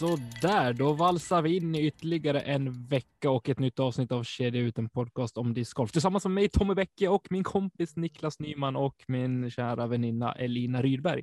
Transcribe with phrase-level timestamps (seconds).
[0.00, 4.24] Så där, då valsar vi in i ytterligare en vecka och ett nytt avsnitt av
[4.24, 8.38] Kedja ut en podcast om discgolf tillsammans med mig Tommy Bäcke och min kompis Niklas
[8.38, 11.22] Nyman och min kära väninna Elina Rydberg.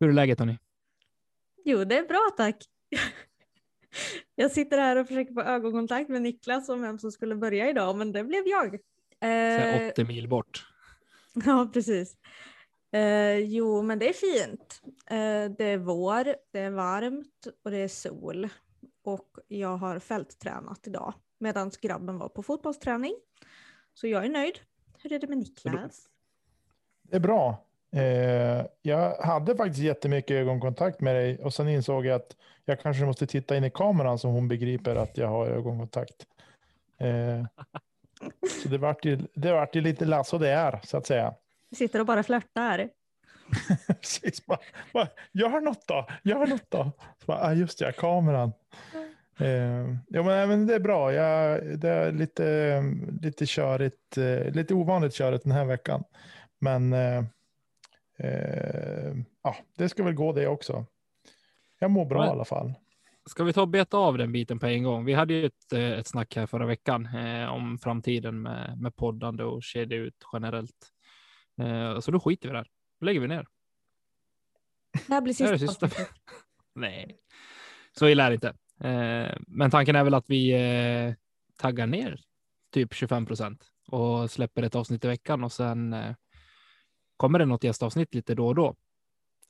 [0.00, 0.58] Hur är läget hörni?
[1.64, 2.56] Jo, det är bra tack.
[4.34, 7.96] Jag sitter här och försöker få ögonkontakt med Niklas om vem som skulle börja idag,
[7.96, 8.74] men det blev jag.
[9.20, 10.66] Eh, 80 mil bort.
[11.46, 12.16] Ja, precis.
[12.94, 14.82] Eh, jo, men det är fint.
[15.06, 18.48] Eh, det är vår, det är varmt och det är sol.
[19.04, 23.14] Och jag har fälttränat idag medan grabben var på fotbollsträning.
[23.94, 24.58] Så jag är nöjd.
[25.02, 26.08] Hur är det med Niklas?
[27.02, 27.64] Det är bra.
[27.92, 33.04] Eh, jag hade faktiskt jättemycket ögonkontakt med dig och sen insåg jag att jag kanske
[33.04, 36.26] måste titta in i kameran så hon begriper att jag har ögonkontakt.
[36.98, 37.44] Eh,
[38.62, 41.34] så det vart ju, det vart ju lite lass och det är så att säga.
[41.74, 42.88] Sitter och bara flörtar.
[44.00, 44.58] Precis, bara,
[44.92, 46.92] bara, gör något då, gör något då.
[47.18, 48.52] Så bara, ah, just det, kameran.
[49.38, 51.12] Eh, ja, men, men det är bra.
[51.12, 52.82] Jag, det är lite,
[53.22, 56.04] lite körigt, eh, lite ovanligt körigt den här veckan.
[56.58, 57.24] Men eh,
[58.18, 60.86] eh, ja, det ska väl gå det också.
[61.78, 62.74] Jag mår bra men, i alla fall.
[63.26, 65.04] Ska vi ta och beta av den biten på en gång?
[65.04, 68.96] Vi hade ju ett, eh, ett snack här förra veckan eh, om framtiden med, med
[68.96, 70.93] poddande och kedja ut generellt.
[71.58, 72.70] Eh, så då skiter vi där.
[73.00, 73.46] Då lägger vi ner.
[75.06, 75.88] Det här blir sista, det sista.
[76.74, 77.18] Nej,
[77.92, 78.48] så illa är det inte.
[78.88, 81.14] Eh, men tanken är väl att vi eh,
[81.56, 82.20] taggar ner
[82.70, 85.96] typ 25 procent och släpper ett avsnitt i veckan och sen
[87.16, 88.74] kommer det något gästavsnitt lite då och då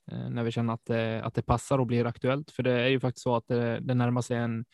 [0.06, 2.50] när vi känner att det, att det passar och blir aktuellt.
[2.50, 4.64] För det är ju faktiskt så att det, det närmar sig en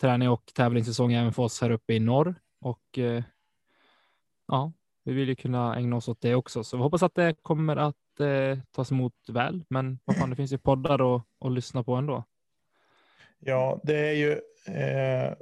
[0.00, 2.98] träning och tävlingssäsong även för oss här uppe i norr och
[4.46, 4.72] ja,
[5.10, 7.76] vi vill ju kunna ägna oss åt det också, så vi hoppas att det kommer
[7.76, 9.64] att eh, tas emot väl.
[9.68, 12.24] Men vad fan, det finns ju poddar att, att lyssna på ändå.
[13.38, 14.32] Ja, det är ju
[14.74, 15.34] eh,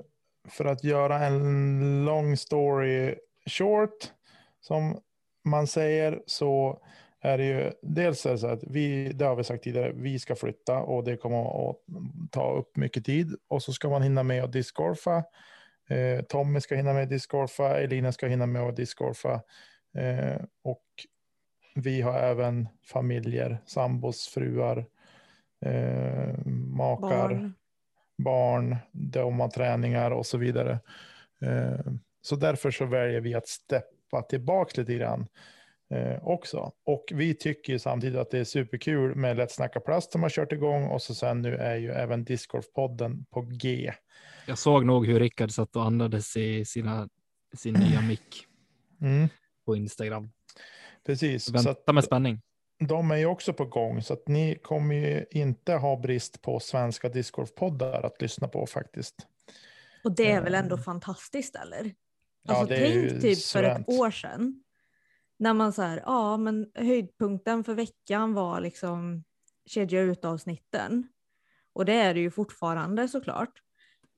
[0.48, 3.14] för att göra en long story
[3.46, 4.12] short,
[4.60, 5.00] som
[5.44, 6.80] man säger, så
[7.20, 10.18] är det ju dels är det så att vi, det har vi sagt tidigare, vi
[10.18, 11.76] ska flytta och det kommer att
[12.30, 15.24] ta upp mycket tid och så ska man hinna med att discgolfa
[15.88, 19.42] Eh, Tommy ska hinna med discgolfa, Elina ska hinna med att discgolfa.
[19.98, 20.84] Eh, och
[21.74, 24.86] vi har även familjer, sambos, fruar,
[25.64, 27.54] eh, makar, barn.
[28.18, 30.78] barn, de har träningar och så vidare.
[32.22, 35.26] Så därför så väljer vi att steppa tillbaka lite grann
[35.90, 36.72] eh, också.
[36.84, 40.52] Och vi tycker samtidigt att det är superkul med Let's Snacka Plast som har kört
[40.52, 43.92] igång och så sen nu är ju även Discgolf-podden på G.
[44.48, 47.08] Jag såg nog hur Rickard satt och andades i sina,
[47.56, 48.46] sin nya mick
[49.00, 49.28] mm.
[49.66, 50.30] på Instagram.
[51.06, 51.50] Precis.
[51.50, 52.40] Vänta med spänning.
[52.78, 56.60] De är ju också på gång, så att ni kommer ju inte ha brist på
[56.60, 59.14] svenska discgolfpoddar att lyssna på faktiskt.
[60.04, 61.94] Och det är väl ändå uh, fantastiskt eller?
[62.48, 64.64] Alltså ja, tänk typ för ett år sedan.
[65.38, 69.24] När man så här, ja men höjdpunkten för veckan var liksom
[69.66, 71.08] kedja ut avsnitten.
[71.72, 73.62] Och det är det ju fortfarande såklart.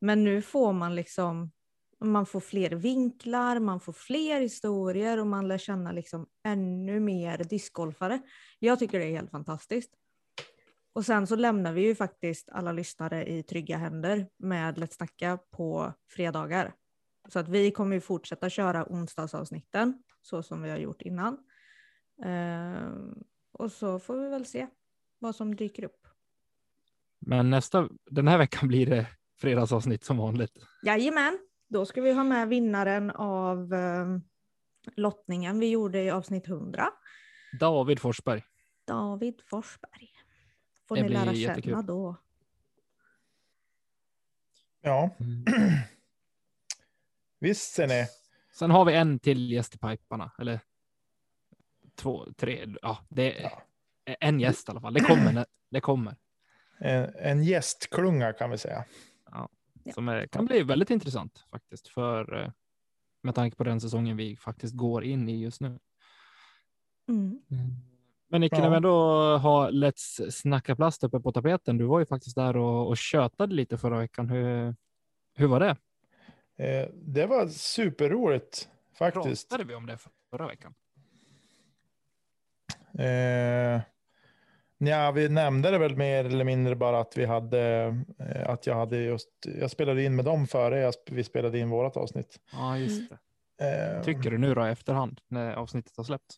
[0.00, 1.50] Men nu får man liksom,
[2.00, 7.38] man får fler vinklar, man får fler historier och man lär känna liksom ännu mer
[7.38, 8.20] discgolfare.
[8.58, 9.90] Jag tycker det är helt fantastiskt.
[10.92, 15.38] Och sen så lämnar vi ju faktiskt alla lyssnare i trygga händer med Let's Snacka
[15.50, 16.74] på fredagar.
[17.28, 21.38] Så att vi kommer ju fortsätta köra onsdagsavsnitten så som vi har gjort innan.
[22.24, 23.14] Ehm,
[23.52, 24.66] och så får vi väl se
[25.18, 26.06] vad som dyker upp.
[27.18, 29.06] Men nästa, den här veckan blir det
[29.40, 30.52] fredagsavsnitt som vanligt.
[30.82, 31.38] Jajamän,
[31.68, 34.06] då ska vi ha med vinnaren av eh,
[34.96, 36.90] lottningen vi gjorde i avsnitt 100.
[37.60, 38.42] David Forsberg.
[38.86, 40.10] David Forsberg.
[40.88, 41.86] Får det ni lära känna jättekul.
[41.86, 42.16] då.
[44.80, 45.16] Ja.
[45.20, 45.44] Mm.
[47.40, 48.06] Visst ser ni.
[48.52, 50.60] Sen har vi en till gäst i piparna, eller
[51.94, 52.66] två, tre.
[52.82, 53.62] Ja, det är ja.
[54.20, 54.94] en gäst i alla fall.
[54.94, 55.46] Det kommer.
[55.70, 56.16] Det kommer.
[56.78, 58.84] En, en gästklunga kan vi säga.
[59.32, 59.48] Ja,
[59.94, 62.50] som är, kan bli väldigt intressant faktiskt för eh,
[63.22, 65.78] med tanke på den säsongen vi faktiskt går in i just nu.
[67.08, 67.42] Mm.
[67.50, 67.70] mm.
[68.28, 68.62] Men Nicke, ja.
[68.62, 68.98] när vi ändå
[69.38, 71.78] har Let's snacka plast uppe på tapeten.
[71.78, 74.28] Du var ju faktiskt där och, och tjötade lite förra veckan.
[74.28, 74.74] Hur,
[75.34, 75.76] hur var det?
[76.64, 78.68] Eh, det var superroligt
[78.98, 79.48] faktiskt.
[79.48, 79.98] Pratade vi om det
[80.30, 80.74] förra veckan?
[82.98, 83.80] Eh,
[84.88, 87.84] ja, vi nämnde det väl mer eller mindre bara att vi hade,
[88.18, 89.28] eh, att jag hade just,
[89.60, 92.40] jag spelade in med dem före jag, vi spelade in vårat avsnitt.
[92.52, 93.18] Ja, just det.
[93.60, 96.36] Eh, Tycker du nu då i efterhand när avsnittet har släppts?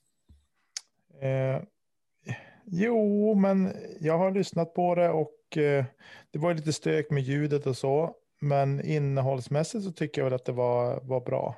[1.21, 1.63] Eh,
[2.65, 5.85] jo, men jag har lyssnat på det och eh,
[6.31, 8.15] det var lite stök med ljudet och så.
[8.41, 11.57] Men innehållsmässigt så tycker jag väl att det var, var bra.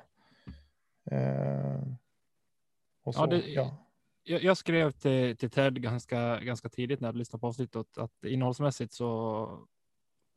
[3.03, 3.84] Och så, ja, det, ja.
[4.27, 8.25] Jag, jag, skrev till, till Ted ganska, ganska tidigt när jag lyssnade på avsnittet att
[8.25, 9.67] innehållsmässigt så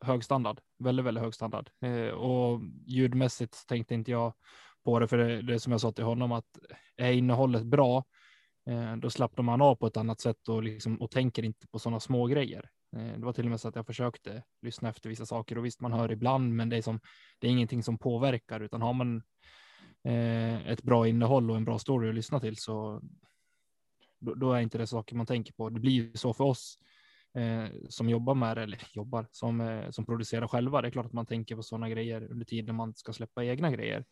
[0.01, 1.71] hög standard, väldigt, väldigt hög standard.
[1.81, 4.33] Eh, och ljudmässigt tänkte inte jag
[4.85, 6.59] på det, för det, det som jag sa till honom att
[6.97, 8.05] är innehållet bra,
[8.67, 11.79] eh, då slappnar man av på ett annat sätt och, liksom, och tänker inte på
[11.79, 12.71] sådana små grejer.
[12.97, 15.65] Eh, det var till och med så att jag försökte lyssna efter vissa saker och
[15.65, 17.01] visst, man hör ibland, men det är som
[17.39, 19.23] det är ingenting som påverkar, utan har man
[20.05, 23.03] eh, ett bra innehåll och en bra story att lyssna till så
[24.19, 25.69] då, då är inte det saker man tänker på.
[25.69, 26.79] Det blir ju så för oss
[27.35, 30.83] eh, som jobbar med det, eller jobbar som, eh, som producerar själva.
[30.83, 33.71] Det är klart att man tänker på sådana grejer under tiden man ska släppa egna
[33.71, 34.05] grejer.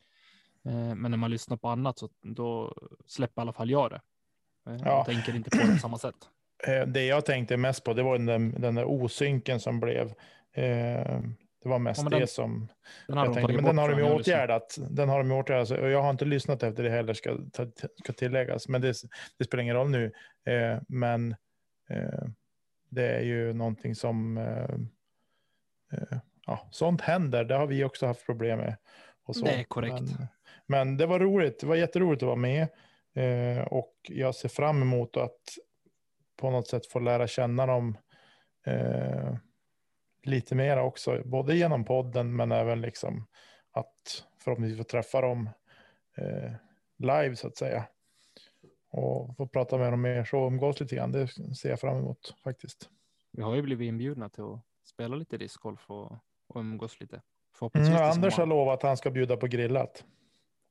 [0.67, 2.75] Eh, men när man lyssnar på annat så då
[3.07, 4.01] släpper i alla fall jag det.
[4.71, 4.87] Eh, ja.
[4.87, 6.17] Jag tänker inte på det på samma sätt.
[6.67, 10.15] Eh, det jag tänkte mest på det var den, den där osynken som blev.
[11.67, 12.69] Eh, det var mest ja, den, det som
[13.09, 13.55] den jag tänkte.
[13.55, 14.79] Men den har de ju åtgärdat.
[14.91, 15.71] Den har de åtgärdat.
[15.71, 17.39] Och jag har inte lyssnat efter det heller ska,
[18.03, 18.69] ska tilläggas.
[18.69, 18.95] Men det,
[19.39, 20.13] det spelar ingen roll nu.
[20.47, 21.37] Eh, men
[21.89, 22.25] eh,
[22.89, 24.39] det är ju någonting som.
[24.39, 27.45] Eh, ja, sånt händer.
[27.45, 28.77] Det har vi också haft problem med.
[29.45, 30.01] Det är korrekt.
[30.01, 30.29] Men,
[30.67, 31.61] men, det var roligt.
[31.61, 32.69] Det var jätteroligt att vara med.
[33.67, 35.41] och jag ser fram emot att
[36.37, 37.99] på något sätt få lära känna dem
[38.67, 39.35] eh,
[40.29, 43.27] lite mer också, både genom podden men även liksom
[43.73, 45.51] att förhoppningsvis få träffa dem
[46.17, 46.53] eh,
[46.97, 47.85] live så att säga.
[48.91, 51.13] Och få prata med dem mer så umgås lite grann.
[51.13, 52.91] Det ser jag fram emot faktiskt.
[53.31, 56.13] Vi har ju blivit inbjudna till att spela lite discgolf och,
[56.47, 57.23] och umgås lite.
[57.75, 60.05] Mm, Anders har lovat att han ska bjuda på grillat.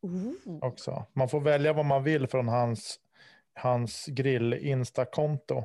[0.01, 0.59] Ooh.
[0.61, 1.05] Också.
[1.13, 2.99] Man får välja vad man vill från hans
[3.55, 5.63] hans grill-instakonto.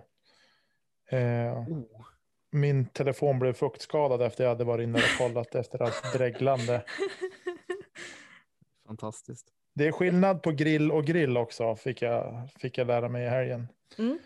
[1.11, 2.07] Eh, oh.
[2.51, 6.85] Min telefon blev fuktskadad efter jag hade varit inne och kollat efter allt dreglande.
[8.87, 9.47] Fantastiskt.
[9.75, 13.29] Det är skillnad på grill och grill också, fick jag, fick jag lära mig i
[13.29, 13.69] helgen.
[13.99, 14.19] Mm.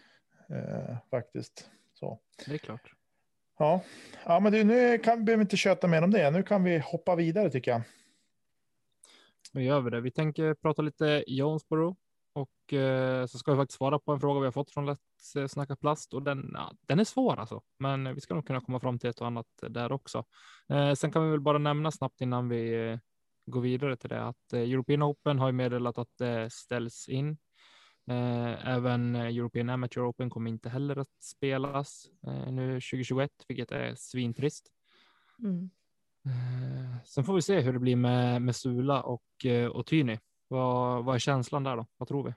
[0.49, 1.71] Eh, faktiskt.
[1.95, 2.19] Så.
[2.47, 2.93] Det är klart.
[3.59, 3.83] Ja,
[4.25, 6.31] ja men du, nu kan, behöver vi inte köta mer om det.
[6.31, 7.83] Nu kan vi hoppa vidare tycker jag.
[9.53, 10.01] Nu gör vi det.
[10.01, 11.97] Vi tänker prata lite Jonesboro.
[12.35, 15.41] Och eh, så ska vi faktiskt svara på en fråga vi har fått från Let's
[15.41, 18.61] eh, snacka plast och den, ja, den är svår alltså, men vi ska nog kunna
[18.61, 20.25] komma fram till ett och annat där också.
[20.69, 22.99] Eh, sen kan vi väl bara nämna snabbt innan vi eh,
[23.47, 27.39] går vidare till det att eh, European Open har ju meddelat att det ställs in.
[28.11, 32.07] Eh, även European Amateur Open kommer inte heller att spelas
[32.51, 34.71] nu 2021, vilket är svintrist.
[35.39, 35.71] Mm.
[37.05, 39.23] Sen får vi se hur det blir med, med Sula och,
[39.73, 40.19] och Tyni.
[40.49, 41.87] Vad, vad är känslan där då?
[41.97, 42.35] Vad tror vi?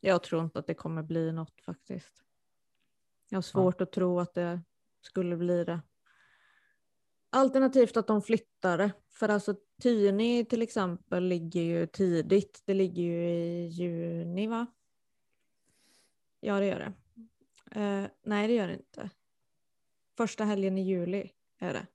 [0.00, 2.22] Jag tror inte att det kommer bli något faktiskt.
[3.28, 3.82] Jag har svårt ja.
[3.82, 4.60] att tro att det
[5.00, 5.80] skulle bli det.
[7.30, 8.92] Alternativt att de flyttar det.
[9.10, 12.62] För alltså Tyni till exempel ligger ju tidigt.
[12.64, 14.66] Det ligger ju i juni va?
[16.40, 16.92] Ja det gör det.
[17.80, 19.10] Uh, nej det gör det inte.
[20.16, 21.86] Första helgen i juli är det.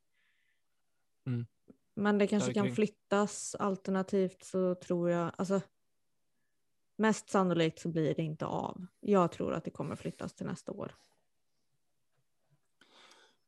[1.26, 1.46] Mm.
[1.98, 5.62] Men det kanske kan flyttas alternativt så tror jag, alltså
[6.96, 8.86] mest sannolikt så blir det inte av.
[9.00, 10.96] Jag tror att det kommer flyttas till nästa år.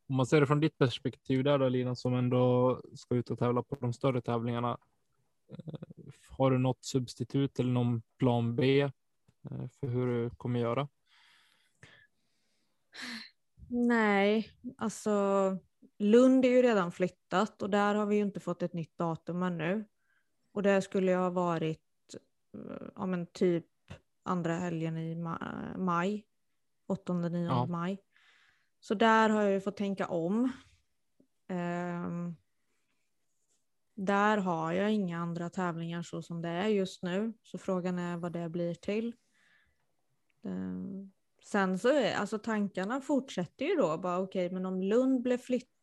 [0.08, 3.40] Om man ser det från ditt perspektiv där då Lina som ändå ska ut och
[3.40, 4.78] tävla på de större tävlingarna.
[5.50, 5.80] Eh,
[6.30, 10.88] har du något substitut eller någon plan B eh, för hur du kommer göra?
[13.68, 15.58] Nej, alltså
[16.00, 19.44] Lund är ju redan flyttat och där har vi ju inte fått ett nytt datum
[19.44, 19.86] ännu.
[20.52, 22.16] Och det skulle ju ha varit
[22.54, 23.66] eh, ja, men typ
[24.24, 25.16] andra helgen i
[25.78, 26.26] maj,
[26.88, 27.66] 8-9 ja.
[27.66, 28.00] maj.
[28.80, 30.52] Så där har jag ju fått tänka om.
[31.50, 32.36] Um,
[33.96, 38.18] där har jag inga andra tävlingar så som det är just nu, så frågan är
[38.18, 39.16] vad det blir till.
[41.44, 45.38] Sen så är alltså tankarna fortsätter ju då bara okej, okay, men om Lund blev
[45.38, 45.79] flyttat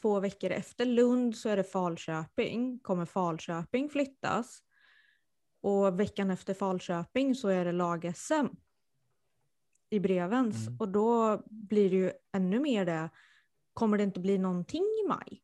[0.00, 2.78] två veckor efter Lund så är det Falköping.
[2.78, 4.62] Kommer Falköping flyttas?
[5.60, 8.46] Och veckan efter Falköping så är det lag-SM
[9.90, 10.76] i Brevens mm.
[10.80, 13.10] och då blir det ju ännu mer det.
[13.72, 15.42] Kommer det inte bli någonting i maj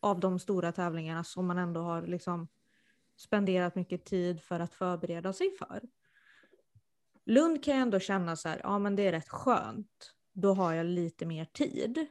[0.00, 2.48] av de stora tävlingarna som man ändå har liksom
[3.16, 5.80] spenderat mycket tid för att förbereda sig för?
[7.26, 10.14] Lund kan jag ändå känna så här, ja men det är rätt skönt.
[10.32, 12.06] Då har jag lite mer tid.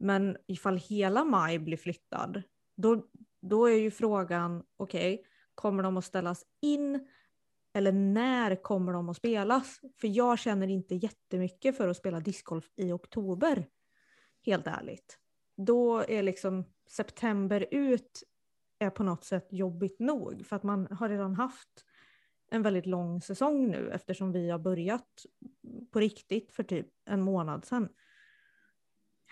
[0.00, 2.42] Men ifall hela maj blir flyttad,
[2.76, 3.04] då,
[3.42, 7.08] då är ju frågan, okej, okay, kommer de att ställas in?
[7.72, 9.80] Eller när kommer de att spelas?
[10.00, 13.66] För jag känner inte jättemycket för att spela discgolf i oktober.
[14.46, 15.18] Helt ärligt.
[15.56, 18.22] Då är liksom september ut
[18.78, 20.46] är på något sätt jobbigt nog.
[20.46, 21.84] För att man har redan haft
[22.50, 25.26] en väldigt lång säsong nu eftersom vi har börjat
[25.90, 27.88] på riktigt för typ en månad sedan.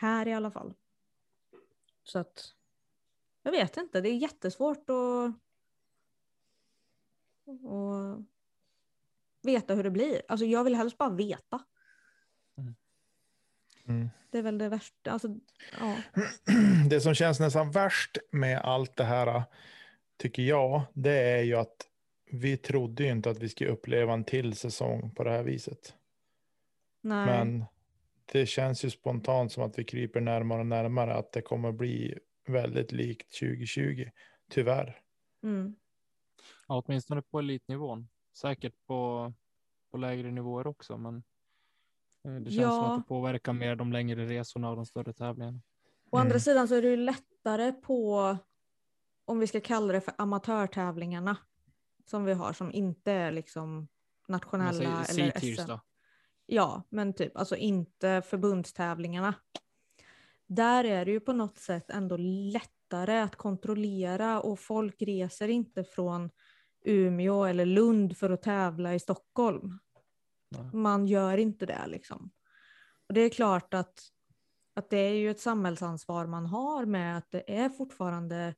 [0.00, 0.75] Här i alla fall.
[2.05, 2.55] Så att
[3.43, 5.35] jag vet inte, det är jättesvårt att
[7.49, 8.23] och
[9.43, 10.23] veta hur det blir.
[10.28, 11.64] Alltså jag vill helst bara veta.
[12.59, 12.75] Mm.
[13.87, 14.09] mm.
[14.31, 15.11] Det är väl det värsta.
[15.11, 15.37] Alltså,
[15.81, 15.97] ja.
[16.90, 19.43] Det som känns nästan värst med allt det här,
[20.17, 21.87] tycker jag, det är ju att
[22.31, 25.95] vi trodde ju inte att vi skulle uppleva en till säsong på det här viset.
[27.00, 27.26] Nej.
[27.26, 27.64] Men
[28.32, 32.18] det känns ju spontant som att vi kryper närmare och närmare att det kommer bli
[32.47, 34.11] väldigt likt 2020,
[34.50, 35.00] tyvärr.
[35.42, 35.76] Mm.
[36.68, 38.08] Ja, åtminstone på elitnivån.
[38.35, 39.32] Säkert på,
[39.90, 41.23] på lägre nivåer också, men
[42.25, 42.70] eh, det känns ja.
[42.70, 45.61] som att det påverkar mer de längre resorna och de större tävlingarna.
[46.11, 46.26] Å mm.
[46.26, 48.37] andra sidan så är det ju lättare på,
[49.25, 51.37] om vi ska kalla det för amatörtävlingarna
[52.06, 53.88] som vi har som inte är liksom
[54.28, 55.66] nationella eller SM.
[55.68, 55.80] Då.
[56.50, 59.35] Ja, men typ alltså inte förbundstävlingarna.
[60.47, 65.85] Där är det ju på något sätt ändå lättare att kontrollera och folk reser inte
[65.85, 66.31] från
[66.85, 69.78] Umeå eller Lund för att tävla i Stockholm.
[70.73, 72.31] Man gör inte det liksom.
[73.09, 74.00] Och det är klart att,
[74.75, 78.55] att det är ju ett samhällsansvar man har med att det är fortfarande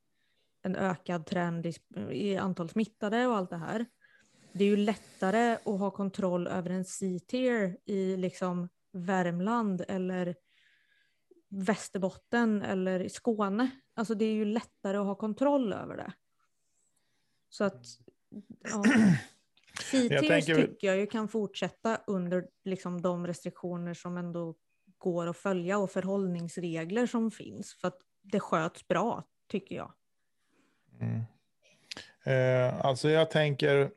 [0.62, 1.74] en ökad trend i,
[2.10, 3.86] i antal smittade och allt det här.
[4.52, 10.34] Det är ju lättare att ha kontroll över en C-tier i liksom Värmland eller
[11.48, 13.70] Västerbotten eller i Skåne.
[13.94, 16.12] Alltså det är ju lättare att ha kontroll över det.
[17.48, 17.86] Så att
[18.62, 18.84] ja.
[19.90, 20.54] C-tiers tänker...
[20.54, 24.54] tycker jag ju kan fortsätta under liksom de restriktioner som ändå
[24.98, 27.74] går att följa och förhållningsregler som finns.
[27.74, 29.92] För att det sköts bra, tycker jag.
[31.00, 31.22] Mm.
[32.24, 33.90] Eh, alltså jag tänker,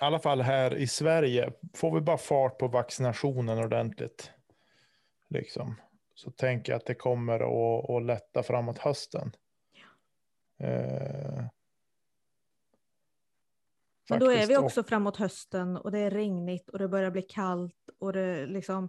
[0.00, 4.30] i alla fall här i Sverige, får vi bara fart på vaccinationen ordentligt,
[5.28, 5.74] liksom,
[6.14, 9.32] så tänker jag att det kommer att, att lätta framåt hösten.
[9.72, 10.66] Ja.
[10.66, 11.44] Eh,
[14.08, 14.88] men då är vi också och...
[14.88, 18.88] framåt hösten och det är regnigt och det börjar bli kallt och det liksom,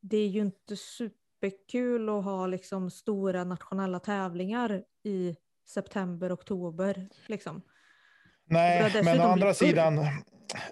[0.00, 7.08] det är ju inte super superkul att ha liksom stora nationella tävlingar i september, oktober.
[7.26, 7.62] Liksom.
[8.46, 9.98] Nej, men å andra sidan,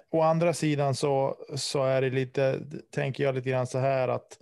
[0.09, 4.39] å andra sidan så, så är det lite, tänker jag lite grann så här att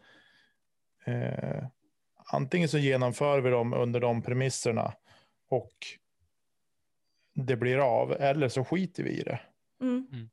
[1.06, 1.66] eh,
[2.32, 4.94] antingen så genomför vi dem under de premisserna
[5.50, 5.74] och
[7.34, 9.40] det blir av, eller så skiter vi i det.
[9.82, 10.08] Mm.
[10.12, 10.30] mm.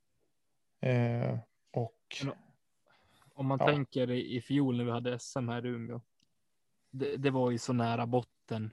[0.82, 1.38] Eh,
[1.70, 2.26] och
[3.34, 3.66] om man ja.
[3.66, 6.00] tänker i fjol när vi hade SM här i Umeå.
[6.90, 8.70] Det, det, var ju så nära botten.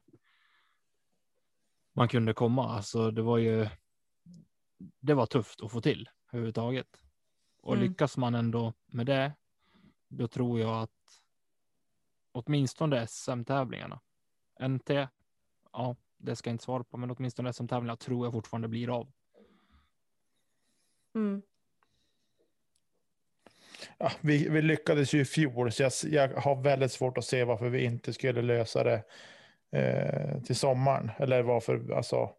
[1.94, 3.68] Man kunde komma, alltså det var ju.
[5.00, 7.02] Det var tufft att få till överhuvudtaget.
[7.62, 7.90] Och mm.
[7.90, 9.34] lyckas man ändå med det.
[10.08, 10.92] Då tror jag att.
[12.32, 14.00] Åtminstone SM-tävlingarna.
[14.68, 14.90] NT.
[15.72, 19.12] Ja, det ska jag inte svara på, men åtminstone SM-tävlingarna tror jag fortfarande blir av.
[21.16, 21.42] Mm
[23.98, 27.44] ja, vi, vi, lyckades ju i fjol, så jag, jag, har väldigt svårt att se
[27.44, 29.04] varför vi inte skulle lösa det
[29.72, 31.12] eh, till sommaren.
[31.18, 32.30] Eller varför, alltså,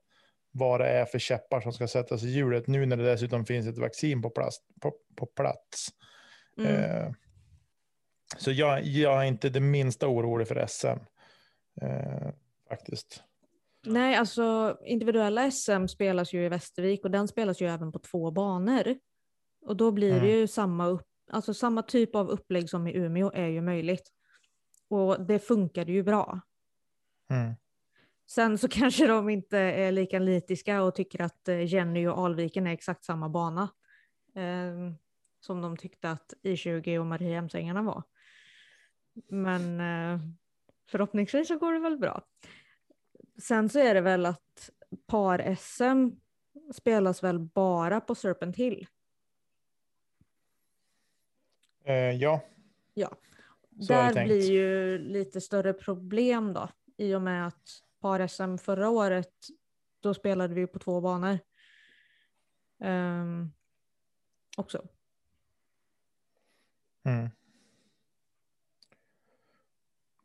[0.50, 3.67] vad det är för käppar som ska sättas i hjulet nu när det dessutom finns
[3.67, 4.57] ett vaccin på plats.
[4.81, 5.88] På, på plats.
[6.59, 6.75] Mm.
[6.75, 7.12] Eh,
[8.37, 10.87] så jag, jag, är inte det minsta orolig för SM.
[11.83, 12.31] Eh,
[12.69, 13.23] faktiskt.
[13.87, 18.31] Nej, alltså individuella SM spelas ju i Västervik och den spelas ju även på två
[18.31, 18.99] banor.
[19.67, 20.25] Och då blir mm.
[20.25, 24.12] det ju samma upp, alltså samma typ av upplägg som i Umeå är ju möjligt.
[24.90, 26.40] Och det funkade ju bra.
[27.31, 27.55] Mm.
[28.28, 32.66] Sen så kanske de inte är lika nitiska och tycker att eh, Jenny och Alviken
[32.66, 33.68] är exakt samma bana.
[34.35, 34.92] Eh,
[35.40, 38.02] som de tyckte att I20 och Mariehemsängarna var.
[39.28, 40.20] Men eh,
[40.90, 42.23] förhoppningsvis så går det väl bra.
[43.42, 44.70] Sen så är det väl att
[45.06, 46.11] par-SM
[46.75, 48.87] spelas väl bara på Serpent Hill?
[51.85, 52.40] Eh, ja.
[52.94, 53.11] Ja.
[53.80, 59.33] Så Där blir ju lite större problem då i och med att par-SM förra året
[60.00, 61.38] då spelade vi på två banor.
[62.78, 63.52] Um,
[64.57, 64.88] också.
[67.05, 67.31] Mm.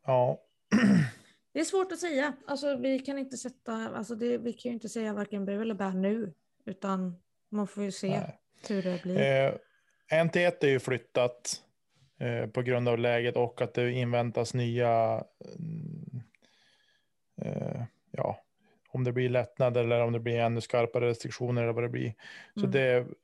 [0.06, 0.40] Ja.
[1.52, 2.32] Det är svårt att säga.
[2.46, 5.74] Alltså, vi kan inte sätta, alltså det, vi kan ju inte säga varken bu eller
[5.74, 8.40] bä nu, utan man får ju se Nej.
[8.68, 9.20] hur det blir.
[9.20, 9.54] Eh,
[10.24, 11.62] NT1 är ju flyttat
[12.18, 15.24] eh, på grund av läget och att det inväntas nya,
[15.58, 16.13] mm,
[17.44, 18.40] eh, ja,
[18.88, 22.14] om det blir lättnader eller om det blir ännu skarpare restriktioner eller vad det blir.
[22.54, 22.70] Så mm.
[22.70, 23.14] det är mm,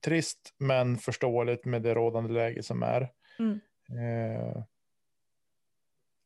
[0.00, 3.12] trist men förståeligt med det rådande läget som är.
[3.38, 3.60] Mm.
[3.88, 4.62] Eh,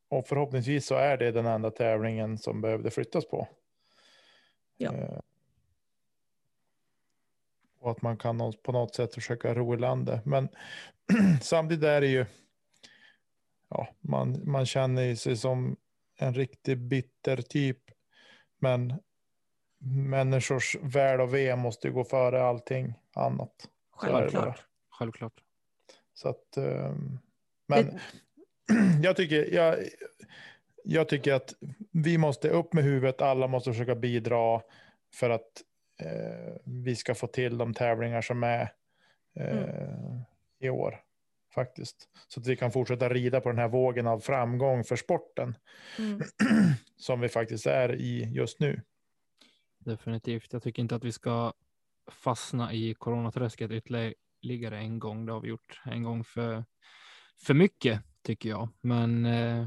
[0.09, 3.49] och förhoppningsvis så är det den enda tävlingen som behövde flyttas på.
[4.77, 4.95] Ja.
[4.95, 5.19] Eh,
[7.81, 10.25] och att man kan på något sätt försöka ro i landet.
[10.25, 10.49] Men
[11.43, 12.27] samtidigt är det ju,
[13.69, 15.77] ja, man, man känner sig som
[16.19, 17.79] en riktig bitter typ.
[18.59, 18.95] Men
[20.11, 23.69] människors väl och ve måste gå före allting annat.
[23.91, 24.65] Självklart.
[24.91, 25.43] Självklart.
[26.15, 27.19] Så att, um,
[27.67, 27.99] men
[29.03, 29.77] jag tycker, jag,
[30.85, 31.55] jag tycker att
[31.93, 33.23] vi måste upp med huvudet.
[33.23, 34.63] Alla måste försöka bidra
[35.15, 35.63] för att
[36.01, 38.73] eh, vi ska få till de tävlingar som är
[39.35, 40.21] eh, mm.
[40.59, 41.01] i år.
[41.55, 42.09] Faktiskt.
[42.29, 45.57] Så att vi kan fortsätta rida på den här vågen av framgång för sporten.
[45.99, 46.21] Mm.
[46.97, 48.83] som vi faktiskt är i just nu.
[49.79, 50.53] Definitivt.
[50.53, 51.53] Jag tycker inte att vi ska
[52.11, 55.27] fastna i coronaträsket ytterligare en gång.
[55.27, 56.65] Det har vi gjort en gång för,
[57.41, 58.69] för mycket tycker jag.
[58.81, 59.67] Men eh,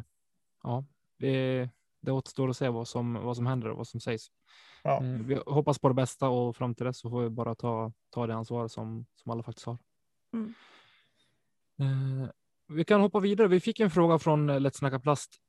[0.63, 0.85] ja,
[1.17, 1.69] det,
[2.01, 4.27] det återstår att se vad som, vad som händer och vad som sägs.
[4.83, 5.03] Ja.
[5.03, 7.91] Eh, vi hoppas på det bästa och fram till dess så får vi bara ta,
[8.09, 9.77] ta det ansvar som, som alla faktiskt har.
[10.33, 10.53] Mm.
[11.81, 12.29] Eh,
[12.67, 13.47] vi kan hoppa vidare.
[13.47, 15.41] Vi fick en fråga från Let's Snacka Plast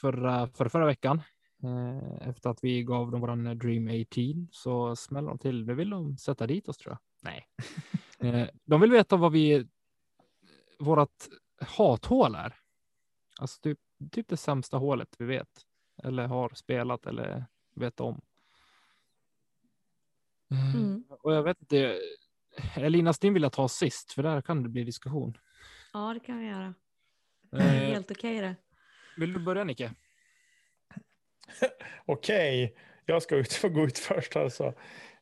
[0.00, 1.22] förra, förra, förra veckan.
[1.62, 5.66] Eh, efter att vi gav dem våran Dream 18 så smäller de till.
[5.66, 6.98] Nu vill de sätta dit oss tror jag.
[7.22, 7.46] Nej,
[8.18, 9.66] eh, de vill veta vad vi,
[10.78, 11.28] vårat
[11.60, 12.56] hathål är.
[13.40, 13.78] Alltså typ,
[14.10, 15.66] typ det sämsta hålet vi vet
[16.02, 18.20] eller har spelat eller vet om.
[20.50, 21.04] Eh, mm.
[21.08, 21.98] Och jag vet inte,
[22.76, 25.38] Elina Stin vill jag ta sist för där kan det bli diskussion.
[25.92, 26.74] Ja, det kan vi göra.
[27.52, 28.56] Eh, Helt okej okay, det.
[29.16, 29.92] Vill du börja Nicke?
[32.06, 32.76] okej, okay.
[33.06, 34.74] jag ska ut, få gå ut först alltså.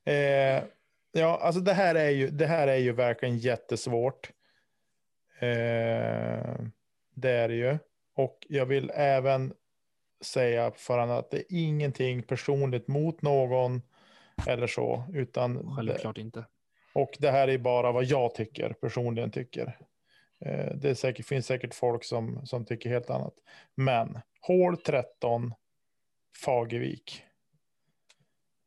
[0.04, 0.62] Eh,
[1.12, 4.30] ja, alltså det här är ju, det här är ju verkligen jättesvårt.
[5.38, 6.56] Eh,
[7.14, 7.78] det är det ju.
[8.14, 9.54] Och jag vill även
[10.20, 13.82] säga för att det är ingenting personligt mot någon
[14.46, 16.44] eller så, utan självklart det, inte.
[16.92, 19.78] Och det här är bara vad jag tycker, personligen tycker.
[20.40, 23.34] Eh, det säkert, finns säkert folk som, som tycker helt annat.
[23.74, 25.54] Men hål 13,
[26.44, 27.22] Fagervik.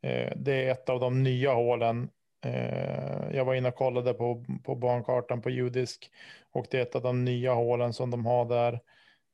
[0.04, 2.10] Eh, det är ett av de nya hålen.
[2.46, 6.12] Eh, jag var inne och kollade på, på bankartan på judisk
[6.52, 8.80] och det är ett av de nya hålen som de har där.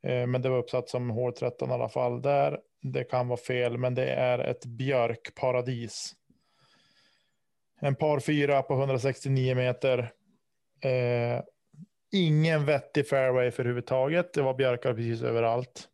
[0.02, 2.60] Men det var uppsatt som hål 13 i alla fall där.
[2.82, 6.14] Det kan vara fel, men det är ett björkparadis.
[7.80, 10.12] En par fyra på 169 meter.
[12.12, 14.34] Ingen vettig fairway för huvudtaget.
[14.34, 15.90] Det var björkar precis överallt.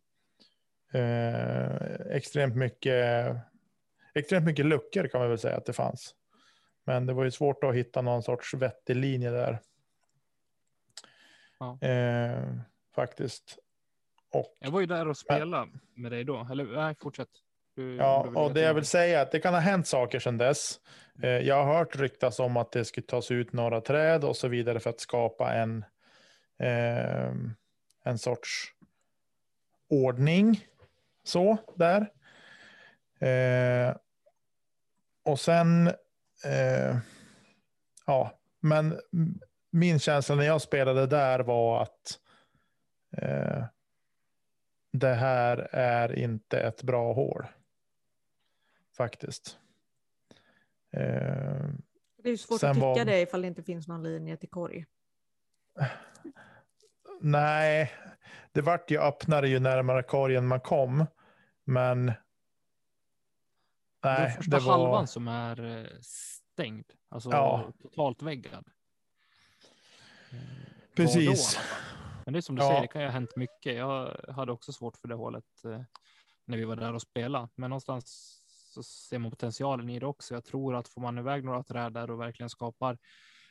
[0.92, 3.36] Eh, extremt mycket.
[4.14, 6.14] Extremt mycket luckor kan man väl säga att det fanns.
[6.84, 9.58] Men det var ju svårt att hitta någon sorts vettig linje där.
[11.58, 11.88] Ja.
[11.88, 12.44] Eh,
[12.94, 13.58] faktiskt.
[14.32, 16.48] Och, jag var ju där och spelade med dig då.
[16.50, 17.28] Eller nej, fortsätt.
[17.76, 20.38] Du, ja, och det jag vill säga är att det kan ha hänt saker sedan
[20.38, 20.80] dess.
[21.22, 24.48] Eh, jag har hört ryktas om att det skulle tas ut några träd och så
[24.48, 25.84] vidare för att skapa en,
[26.58, 27.34] eh,
[28.04, 28.74] en sorts
[29.88, 30.66] ordning.
[31.24, 32.12] Så där.
[33.18, 33.96] Eh,
[35.22, 35.86] och sen,
[36.44, 36.98] eh,
[38.06, 39.00] ja, men
[39.70, 42.20] min känsla när jag spelade där var att
[43.16, 43.64] eh,
[44.92, 47.46] det här är inte ett bra hål.
[48.96, 49.58] Faktiskt.
[50.90, 51.68] Eh,
[52.22, 53.04] det är svårt att tycka var...
[53.04, 54.86] det ifall det inte finns någon linje till korg.
[57.20, 57.92] Nej,
[58.52, 61.06] det vart ju öppnare ju närmare korgen man kom.
[61.64, 62.14] Men Nej,
[64.02, 64.72] det är första det var...
[64.72, 67.72] halvan som är eh, stängd, alltså ja.
[67.82, 68.68] totalt väggad.
[70.96, 71.58] Precis.
[72.24, 72.68] Men det är som du ja.
[72.68, 73.76] säger, det kan ju ha hänt mycket.
[73.76, 75.80] Jag hade också svårt för det hålet eh,
[76.44, 78.40] när vi var där och spelade, men någonstans
[78.74, 80.34] så ser man potentialen i det också.
[80.34, 82.98] Jag tror att får man iväg några träd där och verkligen skapar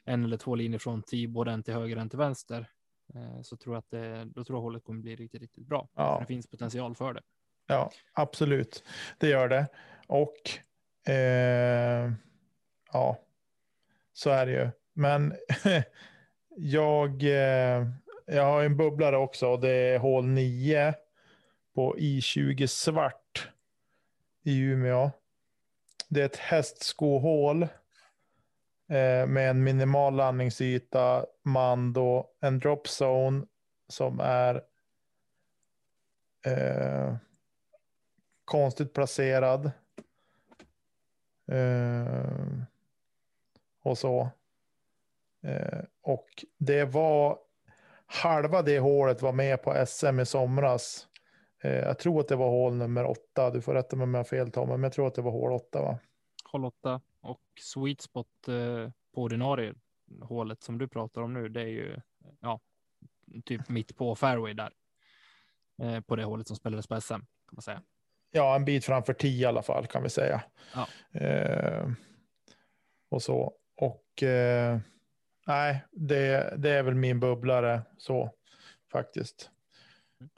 [0.05, 2.69] en eller två linjer från tee, både en till höger en till vänster,
[3.15, 5.87] eh, så tror jag att det, då tror jag hållet kommer bli riktigt, riktigt bra.
[5.95, 6.17] Ja.
[6.19, 7.21] Det finns potential för det.
[7.67, 8.83] Ja, absolut.
[9.17, 9.67] Det gör det.
[10.07, 10.59] Och
[11.13, 12.11] eh,
[12.93, 13.19] ja,
[14.13, 14.69] så är det ju.
[14.93, 15.33] Men
[16.55, 17.87] jag, eh,
[18.25, 20.93] jag har en bubblare också och det är hål 9
[21.75, 23.49] på I20 svart
[24.43, 25.11] i Umeå.
[26.09, 27.67] Det är ett hästskohål
[28.93, 33.45] Eh, med en minimal landningsyta, mando, en dropzone
[33.87, 34.61] som är
[36.45, 37.15] eh,
[38.45, 39.71] konstigt placerad.
[41.51, 42.25] Eh,
[43.83, 44.29] och så.
[45.43, 47.37] Eh, och det var
[48.05, 51.07] halva det hålet var med på SM i somras.
[51.63, 53.49] Eh, jag tror att det var hål nummer åtta.
[53.49, 55.31] Du får rätta mig om jag har fel Tom, men jag tror att det var
[55.31, 55.99] hål åtta va?
[56.53, 59.73] Hål åtta och sweet spot eh, på ordinarie
[60.21, 61.49] hålet som du pratar om nu.
[61.49, 61.99] Det är ju
[62.39, 62.59] ja,
[63.45, 64.73] typ mitt på fairway där.
[65.81, 67.81] Eh, på det hålet som spelades på SM kan man säga.
[68.31, 70.43] Ja, en bit framför tio i alla fall kan vi säga.
[70.75, 71.19] Ja.
[71.19, 71.87] Eh,
[73.09, 73.53] och så.
[73.77, 74.79] Och eh,
[75.47, 78.31] nej, det, det är väl min bubblare så
[78.91, 79.49] faktiskt.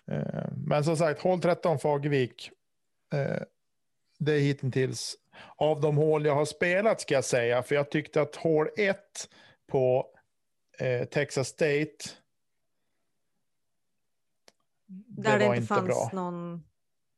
[0.08, 2.52] Eh, men som sagt, hål 13 Fagervik.
[4.18, 5.16] Det hittills
[5.56, 7.64] av de hål jag har spelat ska jag säga.
[7.64, 9.30] För jag tyckte att hål 1
[9.68, 10.08] på
[10.80, 11.98] eh, Texas State.
[14.88, 16.10] Där det, det inte fanns bra.
[16.14, 16.64] någon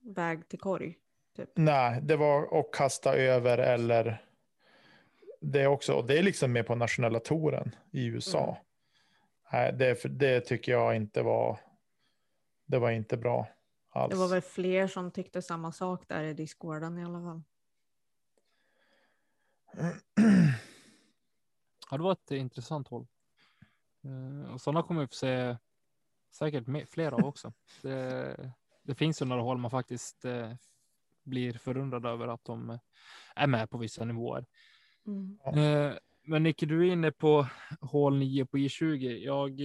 [0.02, 0.96] väg till korg?
[1.36, 1.50] Typ.
[1.56, 4.22] Nej, det var att kasta över eller
[5.42, 6.02] det är också.
[6.02, 8.44] Det är liksom med på nationella touren i USA.
[8.44, 8.56] Mm.
[9.52, 11.60] Nej, det, det tycker jag inte var
[12.66, 13.48] det var inte bra
[13.98, 14.14] alls.
[14.14, 17.44] Det var väl fler som tyckte samma sak där i Discorden i alla fall.
[21.90, 23.08] Ja, det var ett intressant håll.
[24.06, 25.58] Uh, och sådana kommer vi få se
[26.32, 27.54] säkert med, flera av också.
[27.82, 30.54] Det, det, finns ju några håll man faktiskt uh,
[31.24, 32.80] blir förundrad över att de
[33.36, 34.46] är med på vissa nivåer.
[35.06, 35.98] Mm.
[36.24, 37.48] Men Nicke, du är inne på
[37.82, 39.18] hål 9 på I20.
[39.18, 39.62] Jag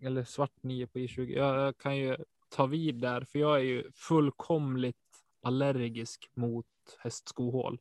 [0.00, 1.36] eller svart 9 på I20.
[1.36, 2.16] Jag kan ju
[2.48, 4.96] ta vid där, för jag är ju fullkomligt
[5.42, 6.66] allergisk mot
[6.98, 7.78] hästskohål.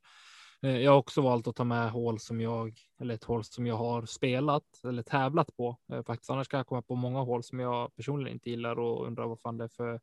[0.61, 3.67] Eh, jag har också valt att ta med hål som jag, eller ett hål som
[3.67, 6.29] jag har spelat eller tävlat på eh, faktiskt.
[6.29, 9.39] Annars kan jag komma på många hål som jag personligen inte gillar och undrar vad
[9.39, 10.01] fan det är för,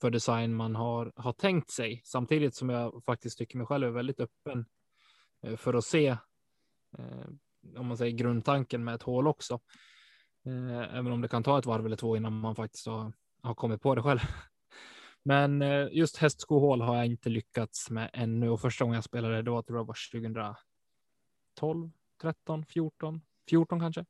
[0.00, 2.02] för design man har, har tänkt sig.
[2.04, 4.66] Samtidigt som jag faktiskt tycker mig själv är väldigt öppen
[5.42, 6.16] eh, för att se,
[7.76, 9.60] om man säger grundtanken med ett hål också.
[10.90, 13.12] Även om det kan ta ett varv eller två innan man faktiskt har,
[13.44, 14.20] har kommit på det själv.
[15.22, 19.42] Men eh, just hästskohål har jag inte lyckats med ännu och första gången jag spelade
[19.42, 19.96] då tror jag var
[21.60, 21.90] 2012,
[22.22, 24.04] 13, 14, 14 kanske.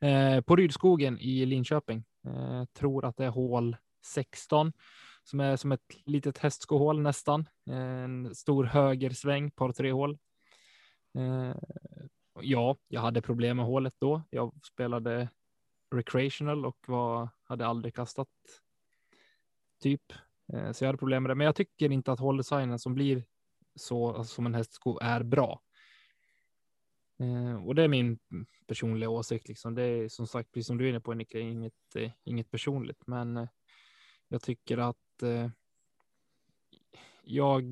[0.00, 2.04] Eh, på Rydskogen i Linköping.
[2.26, 4.72] Eh, tror att det är hål 16
[5.24, 7.48] som är som ett litet hästskohål nästan.
[7.70, 10.18] Eh, en stor högersväng, par tre hål.
[11.18, 11.54] Eh,
[12.40, 14.22] ja, jag hade problem med hålet då.
[14.30, 15.28] Jag spelade
[15.94, 18.28] recreational och var, hade aldrig kastat
[19.82, 20.12] typ.
[20.52, 21.34] Eh, så jag hade problem med det.
[21.34, 23.24] Men jag tycker inte att hålldesignen som blir
[23.74, 25.62] så alltså, som en hästsko är bra.
[27.20, 28.18] Eh, och det är min
[28.66, 29.48] personliga åsikt.
[29.48, 29.74] Liksom.
[29.74, 33.06] Det är som sagt, precis som du är inne på, Nicke, inget, eh, inget personligt.
[33.06, 33.48] Men
[34.28, 34.96] jag tycker att
[37.22, 37.64] jag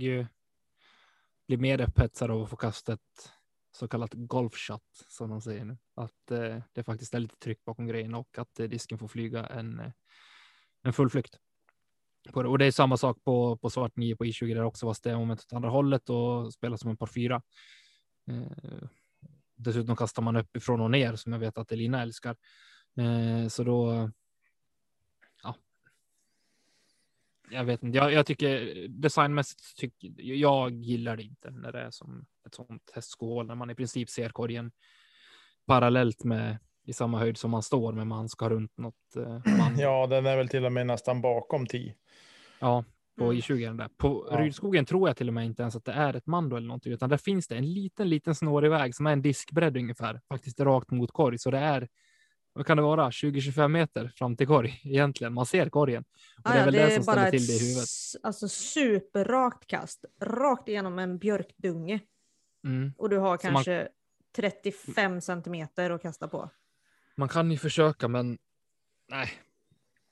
[1.47, 3.33] blir mer upphetsad av att få kasta ett
[3.73, 5.79] så kallat golfshot som de säger nu.
[5.95, 9.47] Att eh, det faktiskt är lite tryck bakom grejen och att eh, disken får flyga
[9.47, 9.93] en,
[10.83, 11.39] en full flykt.
[12.29, 12.49] På det.
[12.49, 15.11] Och det är samma sak på, på svart 9 på I20 där också, fast det
[15.11, 17.43] är momentet åt andra hållet och spelar som en par fyra.
[18.31, 18.89] Eh,
[19.57, 22.37] dessutom kastar man uppifrån och ner som jag vet att Elina älskar.
[22.97, 24.11] Eh, så då
[25.43, 25.55] Ja.
[27.51, 31.91] jag vet inte, jag, jag tycker designmässigt tycker jag gillar det inte när det är
[31.91, 34.73] som ett sånt hästskål när man i princip ser korgen
[35.67, 39.17] parallellt med i samma höjd som man står, men man ska runt något.
[39.17, 39.75] Eh, man...
[39.79, 41.95] Ja, den är väl till och med nästan bakom 10.
[42.61, 42.85] Ja,
[43.19, 43.37] på mm.
[43.37, 43.89] I20 där.
[43.97, 44.37] På ja.
[44.41, 46.93] Rydskogen tror jag till och med inte ens att det är ett mando eller någonting,
[46.93, 50.61] utan där finns det en liten, liten snårig väg som är en diskbredd ungefär, faktiskt
[50.61, 51.89] rakt mot korg, så det är
[52.53, 55.33] vad kan det vara, 20-25 meter fram till korg egentligen.
[55.35, 56.05] Man ser korgen.
[56.39, 57.89] Och ah, det är väl det, det som ställer till det i huvudet.
[58.23, 62.01] Alltså superrakt kast, rakt igenom en björkdunge.
[62.65, 62.93] Mm.
[62.99, 63.89] Och du har kanske man...
[64.37, 66.51] 35 centimeter att kasta på.
[67.15, 68.39] Man kan ju försöka, men
[69.09, 69.31] nej.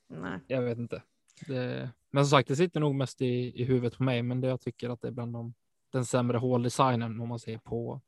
[0.07, 0.39] Nej.
[0.47, 1.01] Jag vet inte.
[1.47, 1.91] Det...
[2.11, 4.61] Men som sagt, det sitter nog mest i, i huvudet på mig, men det jag
[4.61, 5.53] tycker att det är bland de,
[5.89, 8.01] den sämre håldesignen om man ser på,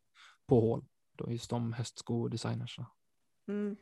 [0.46, 0.86] på hål.
[1.16, 2.88] Då just de hästskodesignerserna.
[3.48, 3.76] Mm.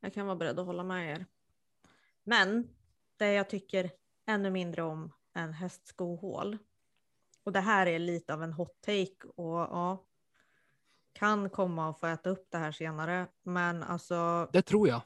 [0.00, 1.26] Jag kan vara beredd att hålla med er.
[2.24, 2.68] Men
[3.16, 3.90] det jag tycker
[4.26, 6.58] ännu mindre om än hästskohål.
[7.44, 10.04] Och det här är lite av en hot take och ja,
[11.12, 13.26] kan komma att få äta upp det här senare.
[13.42, 14.48] Men alltså.
[14.52, 15.02] Det tror jag.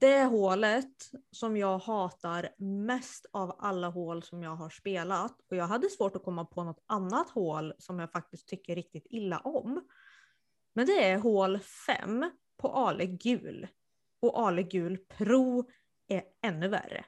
[0.00, 5.66] Det hålet som jag hatar mest av alla hål som jag har spelat och jag
[5.66, 9.88] hade svårt att komma på något annat hål som jag faktiskt tycker riktigt illa om.
[10.72, 13.66] Men det är hål 5 på Ale gul
[14.20, 15.70] och Ale gul pro
[16.08, 17.04] är ännu värre.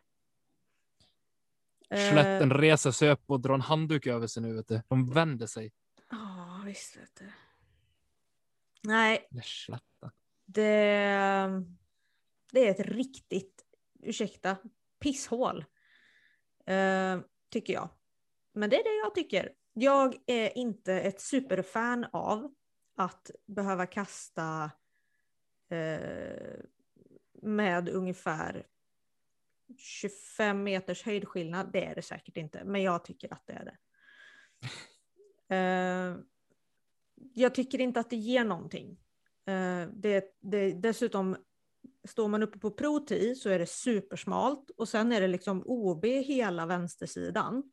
[1.88, 4.54] Slätten uh, reser sig upp och drar en handduk över sig nu.
[4.54, 4.82] Vet du.
[4.88, 5.72] De vänder sig.
[6.10, 7.32] Ja, oh, visst vet du.
[8.82, 9.28] Nej.
[9.30, 9.80] Det,
[10.46, 11.64] det,
[12.52, 13.64] det är ett riktigt,
[14.02, 14.56] ursäkta,
[15.00, 15.64] pisshål.
[16.70, 17.88] Uh, tycker jag.
[18.52, 19.52] Men det är det jag tycker.
[19.72, 22.54] Jag är inte ett superfan av
[22.96, 24.70] att behöva kasta
[25.72, 26.60] uh,
[27.42, 28.66] med ungefär
[29.78, 31.72] 25 meters höjdskillnad.
[31.72, 33.78] Det är det säkert inte, men jag tycker att det är det.
[35.54, 36.18] Uh,
[37.34, 38.90] jag tycker inte att det ger någonting.
[39.48, 41.36] Uh, det, det, dessutom,
[42.08, 46.04] står man uppe på Pro så är det supersmalt och sen är det liksom OB
[46.04, 47.72] hela vänstersidan.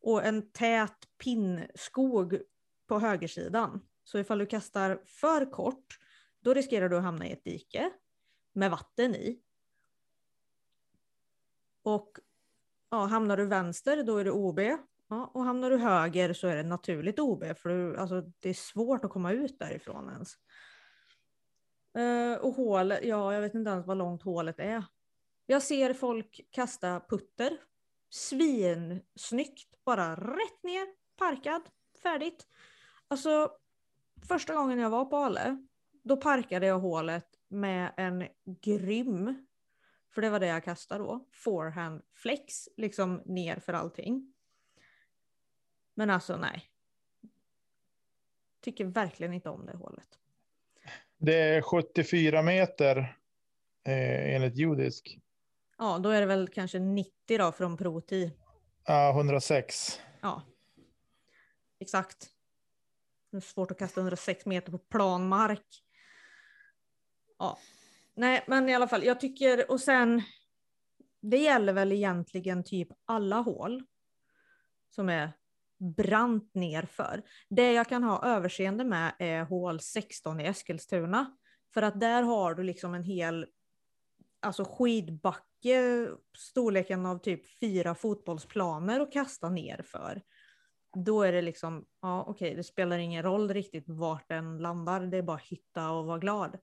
[0.00, 2.38] Och en tät pinnskog
[2.86, 3.80] på högersidan.
[4.04, 5.98] Så ifall du kastar för kort,
[6.40, 7.90] då riskerar du att hamna i ett dike
[8.52, 9.40] med vatten i.
[11.82, 12.18] Och
[12.90, 14.60] ja, hamnar du vänster då är det OB.
[15.08, 18.54] Ja, och hamnar du höger så är det naturligt OB för du, alltså, det är
[18.54, 20.34] svårt att komma ut därifrån ens.
[21.98, 24.84] Uh, och hål, ja jag vet inte ens vad långt hålet är.
[25.46, 27.58] Jag ser folk kasta putter.
[28.10, 31.62] Svinsnyggt, bara rätt ner, parkad,
[32.02, 32.46] färdigt.
[33.08, 33.52] Alltså
[34.28, 35.66] första gången jag var på Ale,
[36.02, 39.46] då parkade jag hålet med en grym,
[40.14, 44.34] för det var det jag kastade då, forehand flex, liksom ner för allting.
[45.94, 46.70] Men alltså nej.
[48.60, 50.18] Tycker verkligen inte om det hålet.
[51.18, 52.96] Det är 74 meter
[53.86, 55.18] eh, enligt judisk.
[55.78, 58.30] Ja, då är det väl kanske 90 då från Pro 10.
[58.84, 60.00] Ja, 106.
[60.20, 60.42] Ja,
[61.80, 62.30] exakt.
[63.30, 65.82] Det är svårt att kasta 106 meter på plan mark.
[67.38, 67.58] Ja.
[68.14, 70.22] Nej, men i alla fall, jag tycker, och sen,
[71.20, 73.84] det gäller väl egentligen typ alla hål
[74.90, 75.32] som är
[75.84, 77.22] brant nerför.
[77.48, 81.36] Det jag kan ha överseende med är hål 16 i Eskilstuna.
[81.74, 83.46] För att där har du liksom en hel
[84.40, 90.22] alltså skidbacke, storleken av typ fyra fotbollsplaner att kasta ner för.
[90.96, 95.00] Då är det liksom, ja okej, okay, det spelar ingen roll riktigt vart den landar,
[95.00, 96.58] det är bara hitta och vara glad.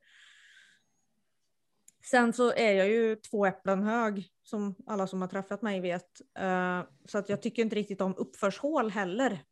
[2.03, 6.21] Sen så är jag ju två äpplen hög, som alla som har träffat mig vet.
[6.39, 9.43] Uh, så att jag tycker inte riktigt om uppförshål heller.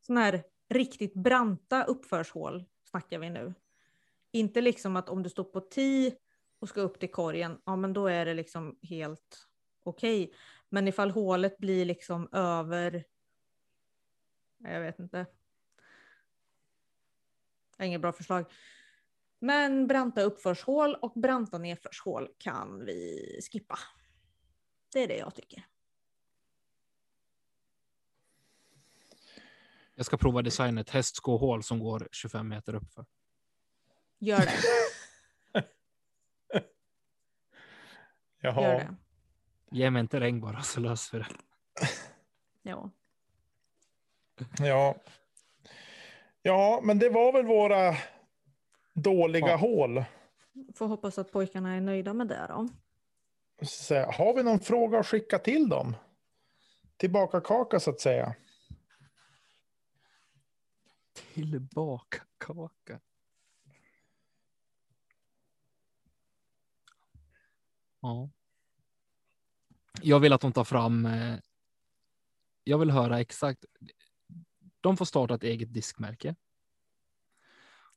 [0.00, 3.54] Sådana här riktigt branta uppförshål snackar vi nu.
[4.32, 6.16] Inte liksom att om du står på ti
[6.58, 9.46] och ska upp till korgen, ja men då är det liksom helt
[9.82, 10.24] okej.
[10.24, 10.36] Okay.
[10.68, 13.04] Men ifall hålet blir liksom över,
[14.58, 15.26] jag vet inte.
[17.76, 18.44] Jag har inget bra förslag.
[19.38, 23.20] Men branta uppförshål och branta nedförshål kan vi
[23.52, 23.78] skippa.
[24.92, 25.66] Det är det jag tycker.
[29.94, 33.06] Jag ska prova designa ett hästskohål som går 25 meter uppför.
[34.18, 34.52] Gör det.
[38.40, 38.62] Jaha.
[38.62, 38.96] Gör det.
[39.70, 41.30] Ge mig inte regn bara så löser vi det.
[42.62, 42.90] ja.
[44.58, 44.96] Ja.
[46.42, 47.96] Ja, men det var väl våra
[48.96, 49.56] dåliga ja.
[49.56, 50.04] hål.
[50.74, 52.68] Får hoppas att pojkarna är nöjda med det då.
[53.66, 55.96] Så, har vi någon fråga att skicka till dem?
[56.96, 58.34] Tillbaka kaka så att säga.
[61.34, 63.00] Tillbaka kaka.
[68.00, 68.30] Ja.
[70.02, 71.06] Jag vill att de tar fram.
[71.06, 71.38] Eh,
[72.64, 73.64] jag vill höra exakt.
[74.80, 76.34] De får starta ett eget diskmärke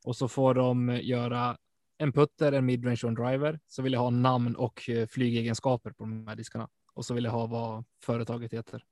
[0.04, 1.58] Och så får de göra
[1.98, 3.60] en putter, en midrange och en driver.
[3.66, 6.68] Så vill jag ha namn och eh, flygegenskaper på de här diskarna.
[6.92, 8.84] Och så vill jag ha vad företaget heter.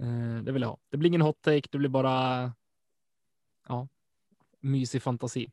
[0.00, 0.78] Eh, det vill jag ha.
[0.90, 2.52] Det blir ingen hot take, det blir bara
[3.68, 3.88] ja,
[4.60, 5.52] mysig fantasi.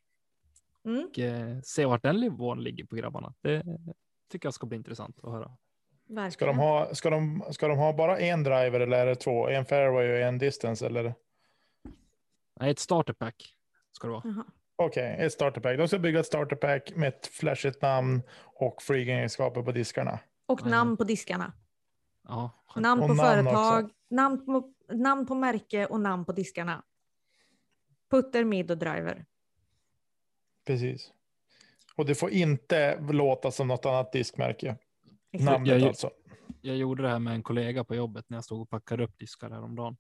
[0.86, 1.06] Mm.
[1.06, 3.34] Och eh, se vart den nivån ligger på grabbarna.
[3.42, 3.64] Det
[4.32, 5.52] tycker jag ska bli intressant att höra.
[6.32, 9.50] Ska de, ha, ska, de, ska de ha bara en driver eller är det två?
[9.50, 11.14] En fairway och en distance eller?
[12.60, 13.56] Nej, ett starterpack
[13.92, 14.46] ska det vara.
[14.76, 15.78] Okej, okay, ett starterpack.
[15.78, 20.20] De ska bygga ett starterpack med ett flashigt namn och free-egenskaper på diskarna.
[20.46, 21.54] Och namn på diskarna.
[22.28, 26.84] Ja, namn på namn företag, namn på, namn på märke och namn på diskarna.
[28.10, 29.26] Putter, mid och driver.
[30.66, 31.12] Precis.
[31.96, 34.78] Och det får inte låta som något annat diskmärke.
[35.32, 35.52] Exakt.
[35.52, 36.12] Namnet jag, alltså.
[36.62, 39.20] Jag gjorde det här med en kollega på jobbet när jag stod och packade upp
[39.20, 39.98] diskar häromdagen.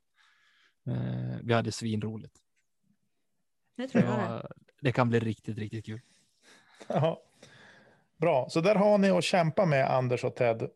[0.87, 2.44] Eh, vi hade svinroligt.
[3.75, 4.47] Det tror jag det.
[4.81, 6.01] Det kan bli riktigt, riktigt kul.
[6.87, 7.21] Ja.
[8.17, 10.69] Bra, så där har ni att kämpa med Anders och Ted.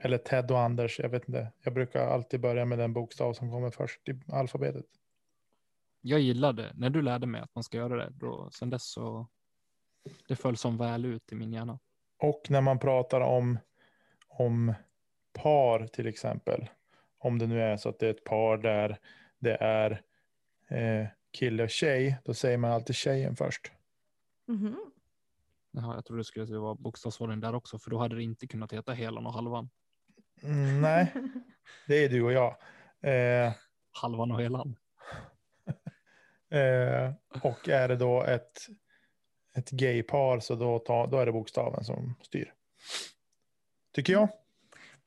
[0.00, 1.52] Eller Ted och Anders, jag vet inte.
[1.62, 4.86] Jag brukar alltid börja med den bokstav som kommer först i alfabetet.
[6.00, 8.10] Jag gillade när du lärde mig att man ska göra det.
[8.10, 9.26] Då, sen dess så
[10.28, 11.78] det föll som väl ut i min hjärna.
[12.18, 13.58] Och när man pratar om,
[14.28, 14.74] om
[15.32, 16.68] par till exempel.
[17.18, 18.98] Om det nu är så att det är ett par där
[19.38, 20.02] det är
[20.68, 22.18] eh, kille och tjej.
[22.24, 23.72] Då säger man alltid tjejen först.
[24.48, 24.76] Mm -hmm.
[25.70, 28.72] Jaha, jag trodde det skulle vara bokstavsordning där också, för då hade det inte kunnat
[28.72, 29.70] heta helan och halvan.
[30.42, 31.12] Mm, nej,
[31.86, 32.56] det är du och jag.
[33.00, 33.52] Eh,
[33.90, 34.76] halvan och helan.
[36.50, 38.66] eh, och är det då ett,
[39.54, 42.52] ett gaypar så då, ta, då är det bokstaven som styr.
[43.92, 44.28] Tycker jag.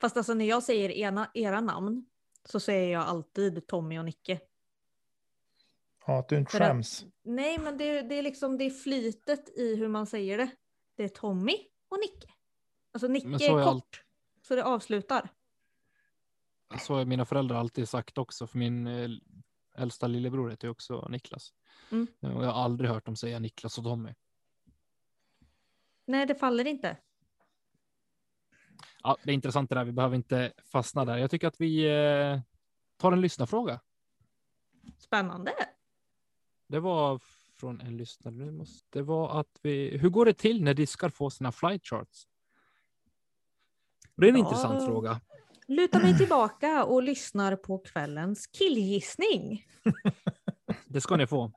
[0.00, 2.06] Fast alltså när jag säger ena, era namn
[2.44, 4.40] så säger jag alltid Tommy och Nicke.
[6.10, 7.06] Ja, att du inte skäms.
[7.22, 10.50] nej, men det, det, är liksom det är flytet i hur man säger det.
[10.96, 11.56] Det är Tommy
[11.88, 12.28] och Nicke.
[12.92, 14.04] Alltså Nicke är, är kort, allt...
[14.42, 15.28] så det avslutar.
[16.78, 19.10] Så har mina föräldrar alltid sagt också, för min eh,
[19.76, 21.52] äldsta lillebror heter ju också Niklas.
[21.90, 22.06] Mm.
[22.20, 24.14] Och jag har aldrig hört dem säga Niklas och Tommy.
[26.04, 26.96] Nej, det faller inte.
[29.02, 29.84] Ja, det är intressant det där.
[29.84, 31.16] Vi behöver inte fastna där.
[31.16, 32.40] Jag tycker att vi eh,
[32.96, 33.80] tar en lyssnarfråga.
[34.98, 35.52] Spännande.
[36.70, 37.20] Det var
[37.60, 38.34] från en lyssnare.
[38.34, 41.86] Det, måste, det var att vi, hur går det till när diskar får sina flight
[41.86, 42.26] charts?
[44.16, 44.44] Det är en ja.
[44.44, 45.20] intressant fråga.
[45.68, 49.66] Luta mig tillbaka och lyssnar på kvällens killgissning.
[50.86, 51.52] det ska ni få.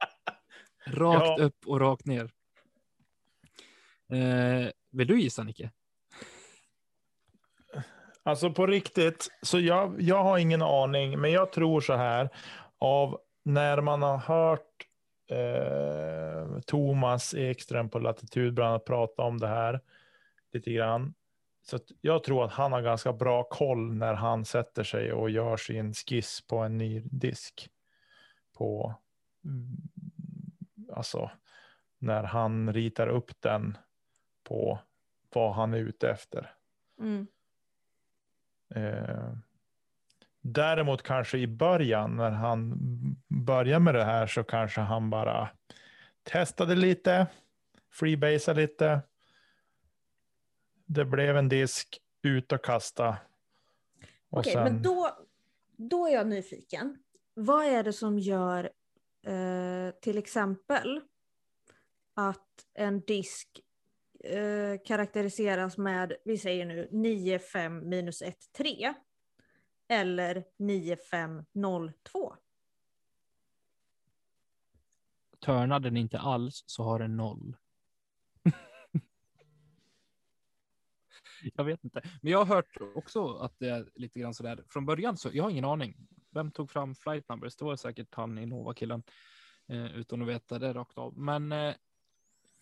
[0.85, 1.43] Rakt ja.
[1.43, 2.31] upp och rakt ner.
[4.09, 5.71] Eh, vill du gissa, Nicke?
[8.23, 12.29] Alltså på riktigt, så jag, jag har ingen aning, men jag tror så här.
[12.77, 14.87] Av när man har hört
[15.33, 19.81] eh, Thomas Ekström på Latitud bland annat prata om det här
[20.51, 21.13] lite grann.
[21.63, 25.57] Så jag tror att han har ganska bra koll när han sätter sig och gör
[25.57, 27.69] sin skiss på en ny disk.
[28.53, 28.95] På,
[29.45, 29.77] mm,
[30.93, 31.31] alltså,
[31.97, 33.77] när han ritar upp den
[34.43, 34.79] på
[35.33, 36.53] vad han är ute efter.
[36.99, 37.27] Mm.
[38.75, 39.33] Eh,
[40.41, 42.77] däremot kanske i början när han
[43.45, 45.49] börjar med det här så kanske han bara
[46.23, 47.27] testade lite,
[47.91, 49.01] freebasade lite.
[50.85, 53.17] Det blev en disk, ut och kasta.
[54.29, 54.63] Okej, sen...
[54.63, 55.17] men då,
[55.77, 56.97] då är jag nyfiken.
[57.33, 58.71] Vad är det som gör
[59.25, 61.01] eh, till exempel
[62.13, 63.47] att en disk
[64.23, 68.93] eh, karaktäriseras med, vi säger nu 9, 5 minus 1, 3
[69.87, 70.97] eller 9,
[75.43, 77.55] Törnar den inte alls så har den noll.
[81.53, 84.63] jag vet inte, men jag har hört också att det är lite grann så där
[84.69, 85.17] från början.
[85.17, 85.95] Så jag har ingen aning.
[86.31, 87.55] Vem tog fram flight numbers?
[87.55, 89.03] Det var säkert han i Nova killen
[89.67, 91.17] eh, utan att veta det rakt av.
[91.17, 91.75] Men eh,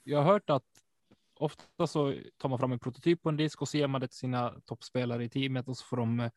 [0.04, 0.84] jag har hört att
[1.34, 4.17] ofta så tar man fram en prototyp på en disk och ser man det till
[4.17, 6.32] sina toppspelare i teamet och så får de eh,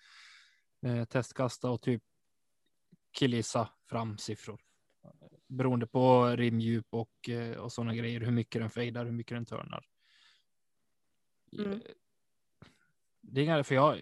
[0.83, 2.03] eh testkasta och typ
[3.13, 4.61] killisa fram siffror
[5.47, 9.47] beroende på rimdjup och, eh, och sådana grejer, hur mycket den fejdar, hur mycket den
[9.47, 9.87] törnar.
[11.59, 11.81] Mm.
[13.21, 13.99] Det är inga, för jag,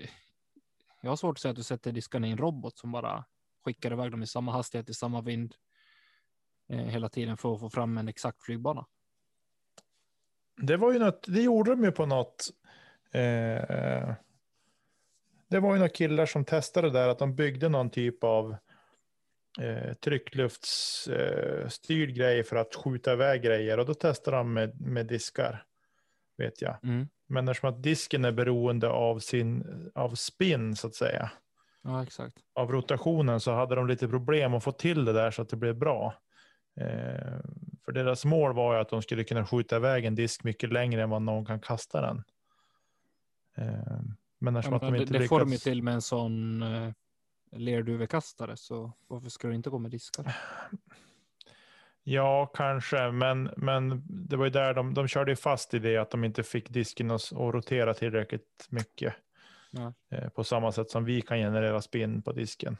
[1.01, 3.24] jag har svårt att säga att du sätter diskarna i en robot som bara
[3.64, 5.55] skickar iväg dem i samma hastighet, i samma vind
[6.68, 8.86] eh, hela tiden för att få fram en exakt flygbana.
[10.57, 12.47] Det var ju något, det gjorde de ju på något.
[13.12, 14.14] Eh,
[15.49, 18.57] det var ju några killar som testade där att de byggde någon typ av
[19.61, 25.07] eh, tryckluftsstyrd eh, grej för att skjuta iväg grejer och då testar de med, med
[25.07, 25.64] diskar.
[26.38, 26.84] Vet jag.
[26.84, 27.09] Mm.
[27.26, 31.30] Men eftersom att disken är beroende av sin av spin så att säga.
[31.82, 32.36] Ja, exakt.
[32.55, 35.57] Av rotationen så hade de lite problem att få till det där så att det
[35.57, 36.14] blev bra.
[36.76, 37.40] Eh,
[37.84, 41.03] för deras mål var ju att de skulle kunna skjuta iväg en disk mycket längre
[41.03, 42.22] än vad någon kan kasta den.
[43.57, 44.00] Eh,
[44.38, 46.92] men eftersom ja, att de inte det, det får de till med en sån eh,
[47.53, 50.36] lerduvekastare, så varför ska du inte gå med diskar?
[52.05, 56.11] Ja, kanske, men, men det var ju där de, de körde fast i det att
[56.11, 59.14] de inte fick disken att, att rotera tillräckligt mycket.
[59.70, 59.92] Ja.
[60.11, 62.76] Eh, på samma sätt som vi kan generera spinn på disken.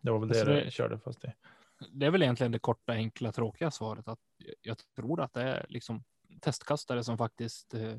[0.00, 1.32] Det var väl det, alltså det de körde fast i.
[1.92, 4.20] Det är väl egentligen det korta, enkla, tråkiga svaret att
[4.62, 6.04] jag tror att det är liksom
[6.40, 7.96] testkastare som faktiskt eh,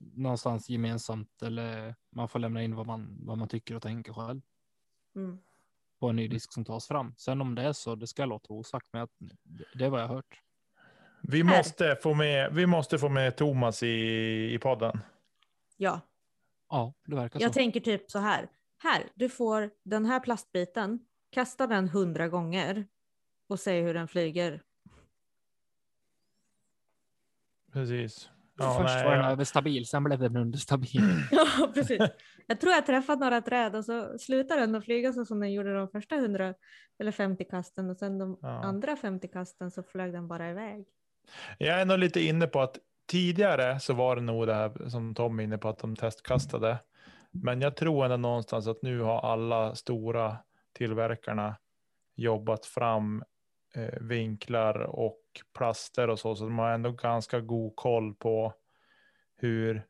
[0.00, 4.40] någonstans gemensamt eller man får lämna in vad man, vad man tycker och tänker själv.
[5.16, 5.38] Mm.
[5.98, 7.14] På en ny disk som tas fram.
[7.16, 9.08] Sen om det är så, det ska jag låta osagt, men
[9.74, 10.42] det är vad jag har hört.
[11.22, 14.98] Vi måste få med, vi måste få med Thomas i, i podden.
[15.76, 16.00] Ja.
[16.68, 17.44] Ja, det verkar jag så.
[17.44, 18.48] Jag tänker typ så här.
[18.78, 22.86] Här, du får den här plastbiten, kasta den hundra gånger
[23.46, 24.62] och se hur den flyger.
[27.72, 28.30] Precis.
[28.58, 29.30] Ja, Först nej, var den ja.
[29.30, 31.02] överstabil, sen blev den understabil.
[31.30, 32.02] ja, precis.
[32.46, 35.52] Jag tror jag träffat några träd och så slutade den att flyga så som den
[35.52, 36.54] gjorde de första 100
[36.98, 38.48] eller 50 kasten och sen de ja.
[38.48, 40.86] andra 50 kasten så flög den bara iväg.
[41.58, 45.14] Jag är nog lite inne på att tidigare så var det nog det här som
[45.14, 46.78] Tom är inne på att de testkastade.
[47.30, 50.36] Men jag tror ändå någonstans att nu har alla stora
[50.72, 51.56] tillverkarna
[52.16, 53.24] jobbat fram
[54.00, 55.20] vinklar och
[55.58, 58.54] plaster och så, så de har ändå ganska god koll på
[59.36, 59.82] hur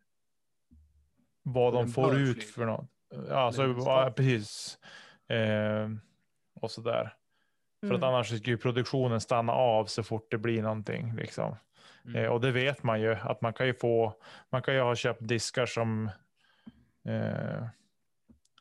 [1.42, 2.90] vad de får ut för något.
[3.30, 4.78] Alltså, ja, precis.
[5.28, 5.88] Eh,
[6.60, 7.00] och så där.
[7.00, 7.88] Mm.
[7.88, 8.14] För att mm.
[8.14, 11.14] annars skulle produktionen stanna av så fort det blir någonting.
[11.14, 11.56] Liksom.
[12.04, 12.24] Mm.
[12.24, 14.14] Eh, och det vet man ju att man kan ju få.
[14.50, 16.10] Man kan ju ha köpt diskar som
[17.04, 17.64] eh,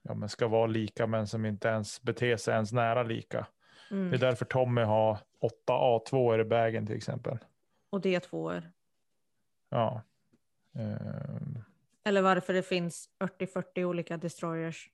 [0.04, 3.48] ja, men ska vara lika, men som inte ens beter sig ens nära lika.
[3.92, 4.10] Mm.
[4.10, 7.38] Det är därför Tommy har åtta A2 i bagen till exempel.
[7.90, 8.64] Och D2.
[9.70, 10.02] Ja.
[10.72, 11.64] Um...
[12.04, 14.90] Eller varför det finns 40-40 olika destroyers.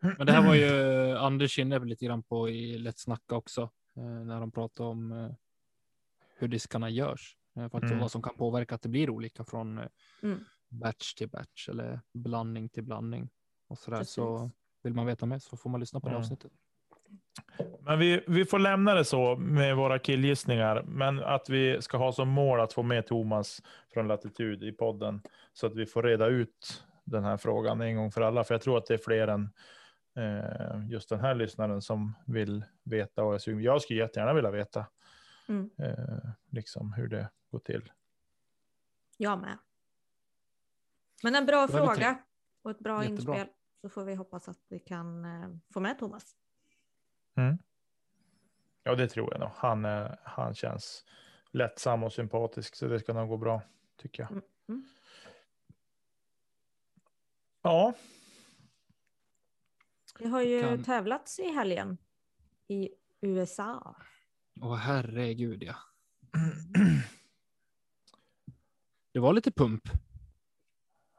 [0.00, 3.70] Men det här var ju Anders inne lite grann på i Lätt snacka också.
[3.96, 5.30] Eh, när de pratade om eh,
[6.36, 7.36] hur diskarna görs.
[7.54, 7.98] Faktiskt mm.
[7.98, 9.80] vad som kan påverka att det blir olika från
[10.22, 10.44] mm.
[10.68, 13.28] batch till batch eller blandning till blandning.
[13.66, 14.04] Och så där.
[14.04, 14.50] Så
[14.82, 16.20] vill man veta mer så får man lyssna på det mm.
[16.20, 16.52] avsnittet.
[17.80, 22.12] Men vi, vi får lämna det så med våra killgissningar, men att vi ska ha
[22.12, 25.20] som mål att få med Thomas från Latitud i podden
[25.52, 28.44] så att vi får reda ut den här frågan en gång för alla.
[28.44, 29.50] För jag tror att det är fler än
[30.16, 34.86] eh, just den här lyssnaren som vill veta och jag, jag skulle jättegärna vilja veta
[35.48, 35.70] mm.
[35.78, 37.92] eh, liksom hur det går till.
[39.16, 39.58] Jag med.
[41.22, 42.18] Men en bra fråga
[42.62, 43.34] och ett bra Jättebra.
[43.36, 46.36] inspel så får vi hoppas att vi kan eh, få med Thomas.
[47.36, 47.58] Mm.
[48.82, 49.50] Ja, det tror jag nog.
[49.54, 49.84] Han,
[50.22, 51.04] han känns
[51.50, 53.62] lättsam och sympatisk, så det ska nog gå bra,
[53.96, 54.30] tycker jag.
[54.30, 54.42] Mm.
[54.68, 54.84] mm.
[57.62, 57.94] Ja.
[60.18, 60.84] Det har ju kan...
[60.84, 61.98] tävlats i helgen
[62.68, 63.96] i USA.
[64.60, 65.74] Åh herregud ja.
[69.12, 69.82] Det var lite pump.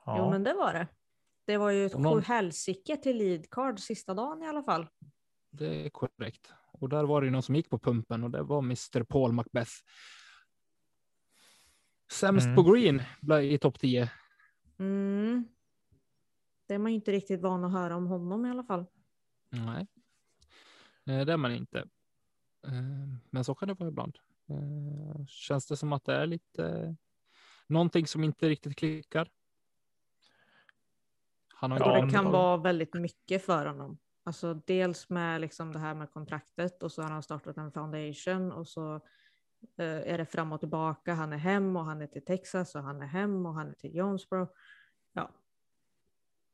[0.06, 0.18] Ja.
[0.18, 0.88] Jo men det var det.
[1.46, 2.24] Det var ju ett någon...
[2.24, 4.88] helsike till leadcard sista dagen i alla fall.
[5.50, 6.54] Det är korrekt.
[6.72, 9.04] Och där var det någon som gick på pumpen och det var Mr.
[9.04, 9.72] Paul Macbeth.
[12.12, 12.56] Sämst mm.
[12.56, 13.02] på green
[13.44, 14.12] i topp 10.
[14.80, 15.48] Mm.
[16.68, 18.86] Det är man inte riktigt van att höra om honom i alla fall.
[19.50, 19.88] Nej,
[21.06, 21.80] eh, det är man inte.
[22.68, 22.74] Eh,
[23.30, 24.18] men så kan det vara ibland.
[24.50, 26.96] Eh, känns det som att det är lite
[27.68, 29.30] någonting som inte riktigt klickar?
[31.54, 33.98] Han har ja, det kan vara väldigt mycket för honom.
[34.28, 38.52] Alltså dels med liksom det här med kontraktet och så har han startat en foundation
[38.52, 38.96] och så
[39.78, 41.14] eh, är det fram och tillbaka.
[41.14, 43.74] Han är hem och han är till Texas och han är hem och han är
[43.74, 44.48] till Jonesboro.
[45.14, 45.30] Ja,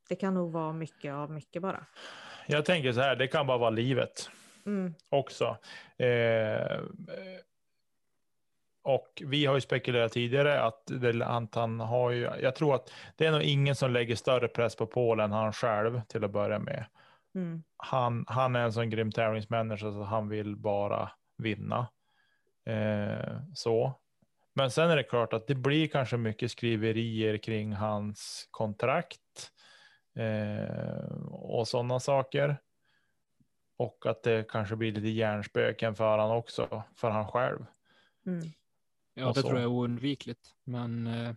[0.09, 1.85] det kan nog vara mycket av mycket bara.
[2.47, 4.29] Jag tänker så här, det kan bara vara livet
[4.65, 4.93] mm.
[5.09, 5.57] också.
[5.97, 6.79] Eh,
[8.81, 13.25] och vi har ju spekulerat tidigare att, det, han har ju, jag tror att det
[13.25, 16.59] är nog ingen som lägger större press på Polen än han själv till att börja
[16.59, 16.85] med.
[17.35, 17.63] Mm.
[17.77, 21.87] Han, han är en sån grym tävlingsmänniska så han vill bara vinna.
[22.65, 23.99] Eh, så.
[24.53, 29.51] Men sen är det klart att det blir kanske mycket skriverier kring hans kontrakt
[30.15, 32.57] eh, och sådana saker.
[33.77, 37.65] Och att det kanske blir lite hjärnspöken för han också, för han själv.
[38.25, 38.47] Mm.
[39.13, 40.55] Ja, det tror jag är oundvikligt.
[40.63, 41.33] Men eh,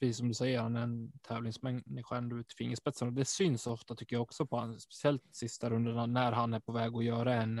[0.00, 3.10] precis som du säger, han är en tävlingsmänniska ända ut fingerspetsarna.
[3.10, 6.72] Det syns ofta tycker jag också på honom, speciellt sista rundorna när han är på
[6.72, 7.58] väg att göra en,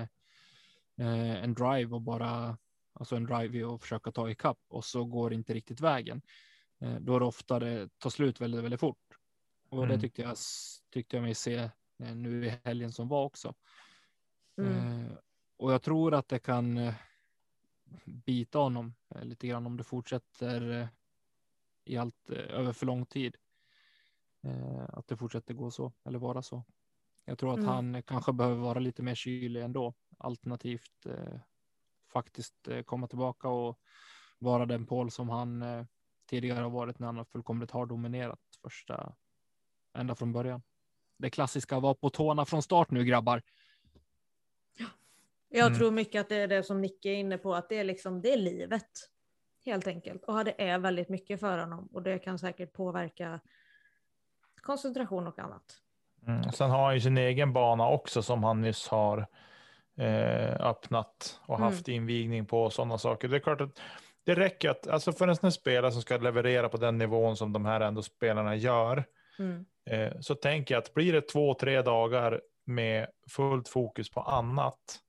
[0.98, 2.58] eh, en drive och bara,
[2.92, 6.22] alltså en drive och försöka ta ikapp och så går det inte riktigt vägen.
[6.80, 9.18] Eh, då är det ofta det tar slut väldigt, väldigt fort.
[9.68, 9.88] Och mm.
[9.88, 10.36] det tyckte jag,
[10.90, 11.56] tyckte jag mig se
[11.98, 13.54] eh, nu i helgen som var också.
[14.58, 15.12] Mm.
[15.56, 16.92] Och jag tror att det kan
[18.04, 20.88] bita honom lite grann om det fortsätter
[21.84, 23.36] i allt över för lång tid.
[24.88, 26.64] Att det fortsätter gå så eller vara så.
[27.24, 27.68] Jag tror att mm.
[27.68, 31.06] han kanske behöver vara lite mer kylig ändå, alternativt
[32.12, 33.80] faktiskt komma tillbaka och
[34.38, 35.64] vara den Paul som han
[36.26, 39.14] tidigare har varit när han fullkomligt har dominerat första
[39.94, 40.62] ända från början.
[41.18, 43.42] Det klassiska var på tårna från start nu grabbar.
[45.48, 45.78] Jag mm.
[45.78, 48.22] tror mycket att det är det som Nicke är inne på, att det är liksom
[48.22, 48.90] det är livet
[49.64, 50.24] helt enkelt.
[50.24, 53.40] Och det är väldigt mycket för honom och det kan säkert påverka
[54.62, 55.80] koncentration och annat.
[56.26, 56.52] Mm.
[56.52, 59.26] Sen har han ju sin egen bana också som han nyss har
[59.96, 61.72] eh, öppnat och mm.
[61.72, 63.28] haft invigning på sådana saker.
[63.28, 63.80] Det är klart att
[64.24, 67.64] det räcker att, alltså för en spelare som ska leverera på den nivån som de
[67.64, 69.04] här ändå spelarna gör,
[69.38, 69.64] mm.
[69.90, 75.00] eh, så tänker jag att blir det två, tre dagar med fullt fokus på annat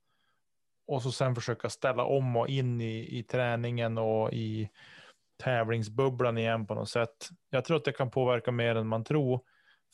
[0.86, 4.70] och så sen försöka ställa om och in i, i träningen och i
[5.36, 7.28] tävlingsbubblan igen på något sätt.
[7.50, 9.40] Jag tror att det kan påverka mer än man tror,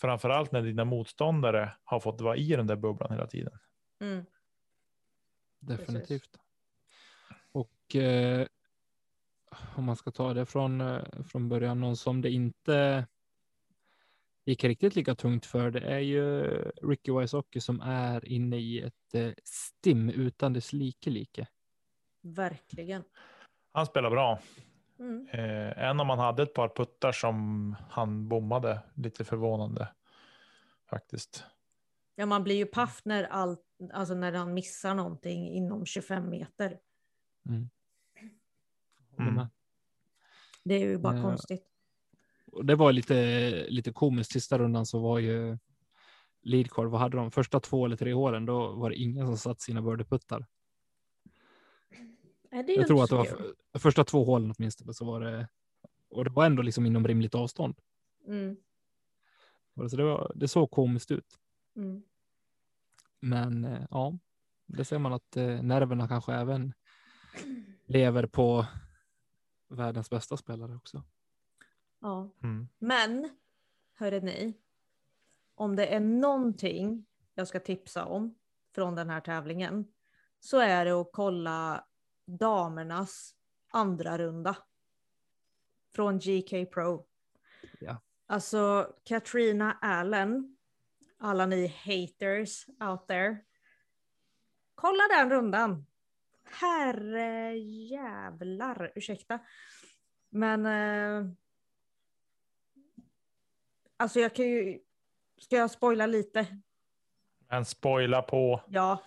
[0.01, 3.59] framför allt när dina motståndare har fått vara i den där bubblan hela tiden.
[4.01, 4.25] Mm.
[5.59, 6.09] Definitivt.
[6.09, 6.41] Precis.
[7.53, 8.47] Och eh,
[9.75, 13.07] om man ska ta det från, eh, från början, någon som det inte
[14.45, 16.43] gick riktigt lika tungt för, det är ju
[16.83, 21.47] Ricky Wysocki som är inne i ett eh, stim utan dess like like.
[22.23, 23.05] Verkligen.
[23.73, 24.39] Han spelar bra.
[24.99, 25.29] Mm.
[25.33, 29.89] Eh, än om han hade ett par puttar som han bommade, lite förvånande
[30.91, 31.45] faktiskt.
[32.15, 33.57] Ja, man blir ju paff när, all,
[33.93, 36.79] alltså när han missar någonting inom 25 meter.
[37.49, 37.71] Mm.
[39.19, 39.47] Mm.
[40.65, 41.72] Det är ju bara eh, konstigt.
[42.53, 44.33] Och det var lite, lite komiskt.
[44.33, 45.59] Sista rundan så var ju
[46.43, 47.31] leadcore, vad hade de?
[47.31, 50.47] Första två eller tre hålen, då var det ingen som satt sina birdieputtar.
[52.51, 55.49] Jag tror att det var för, första två hålen åtminstone så var det,
[56.11, 57.75] och det var ändå liksom inom rimligt avstånd.
[58.27, 58.57] Mm.
[59.91, 61.39] Så det, var, det såg komiskt ut.
[61.77, 62.03] Mm.
[63.21, 64.19] Men eh, ja,
[64.67, 66.73] det ser man att eh, nerverna kanske även
[67.87, 68.67] lever på
[69.69, 71.03] världens bästa spelare också.
[72.03, 72.69] Ja, mm.
[72.79, 73.31] men
[73.95, 74.59] hörde ni,
[75.55, 78.39] om det är någonting jag ska tipsa om
[78.75, 79.93] från den här tävlingen
[80.41, 81.87] så är det att kolla
[82.27, 83.35] damernas
[83.71, 84.57] andra runda
[85.95, 87.07] från GK Pro.
[87.81, 88.03] Ja.
[88.27, 90.57] Alltså Katrina Allen,
[91.19, 93.37] alla ni haters out there.
[94.75, 95.87] Kolla den rundan
[96.53, 99.39] herre jävlar, ursäkta.
[100.31, 101.33] Men eh,
[104.03, 104.79] alltså jag kan ju,
[105.39, 106.47] ska jag spoila lite?
[107.49, 108.63] Men spoila på.
[108.69, 109.03] Ja.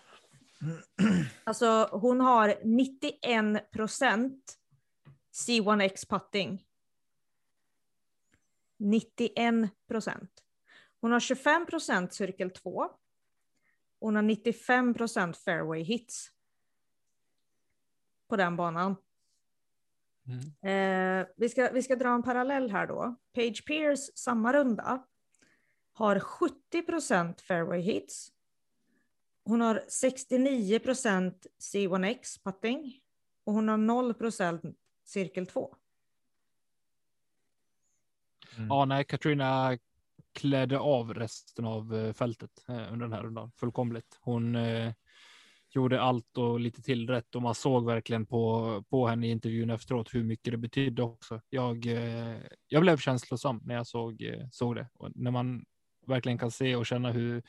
[1.44, 4.58] Alltså hon har 91 procent
[5.34, 6.66] C1X putting.
[8.78, 10.32] 91 procent.
[11.02, 12.90] Hon har 25 procent cirkel 2.
[14.00, 16.32] Hon har 95 procent fairway hits
[18.30, 18.96] på den banan.
[20.28, 21.22] Mm.
[21.22, 23.16] Eh, vi, ska, vi ska dra en parallell här då.
[23.34, 25.06] Page Pierce, samma runda,
[25.94, 28.32] har 70 procent fairway hits.
[29.46, 33.00] Hon har 69 procent C1X putting
[33.44, 34.64] och hon har 0 procent
[35.04, 35.76] cirkel 2.
[38.58, 38.68] Mm.
[38.68, 39.78] Ja, nej, Katrina
[40.34, 44.18] klädde av resten av eh, fältet eh, under den här rundan fullkomligt.
[44.20, 44.94] Hon eh,
[45.76, 49.70] gjorde allt och lite till rätt och man såg verkligen på, på henne i intervjun
[49.70, 51.42] efteråt hur mycket det betydde också.
[51.50, 55.66] Jag, eh, jag blev känslosam när jag såg, eh, såg det och när man
[56.08, 57.44] verkligen kan se och känna hur,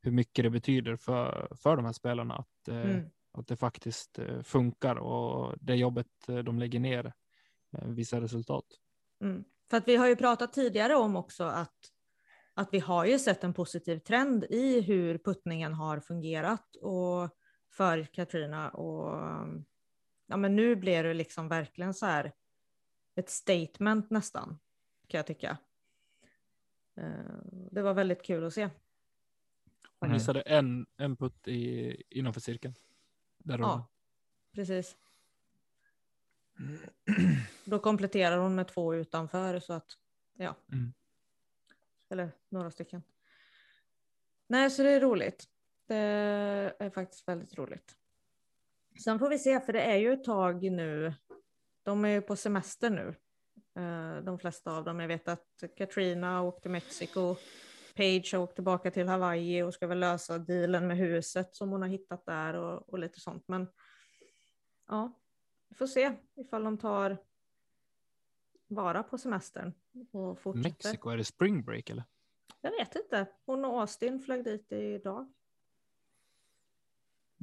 [0.00, 3.10] hur mycket det betyder för, för de här spelarna att, eh, mm.
[3.32, 6.06] att det faktiskt funkar och det jobbet
[6.44, 7.12] de lägger ner
[7.82, 8.64] visar resultat.
[9.22, 9.44] Mm.
[9.70, 11.92] För att vi har ju pratat tidigare om också att
[12.58, 17.30] att vi har ju sett en positiv trend i hur puttningen har fungerat och
[17.76, 19.20] för Katrina och
[20.26, 22.32] ja, men nu blir det liksom verkligen så här
[23.14, 24.58] ett statement nästan
[25.06, 25.58] kan jag tycka.
[26.94, 27.38] Eh,
[27.70, 28.68] det var väldigt kul att se.
[29.98, 32.74] Han missade en, en putt i, innanför cirkeln.
[33.38, 33.86] Där ja,
[34.52, 34.96] precis.
[37.64, 39.98] Då kompletterar hon med två utanför så att,
[40.36, 40.56] ja.
[40.72, 40.92] Mm.
[42.08, 43.02] Eller några stycken.
[44.46, 45.48] Nej, så det är roligt.
[45.86, 45.96] Det
[46.78, 47.96] är faktiskt väldigt roligt.
[49.04, 51.14] Sen får vi se, för det är ju ett tag nu.
[51.82, 53.14] De är ju på semester nu.
[53.82, 55.00] Eh, de flesta av dem.
[55.00, 57.36] Jag vet att Katrina åkte till Mexiko.
[57.94, 61.82] Page har åkt tillbaka till Hawaii och ska väl lösa dealen med huset som hon
[61.82, 63.44] har hittat där och, och lite sånt.
[63.48, 63.68] Men
[64.88, 65.12] ja,
[65.68, 67.18] vi får se ifall de tar
[68.68, 69.72] vara på semestern
[70.12, 70.68] och fortsätter.
[70.68, 72.04] Mexiko, är det spring break eller?
[72.60, 73.26] Jag vet inte.
[73.46, 75.32] Hon och Austin flög dit idag.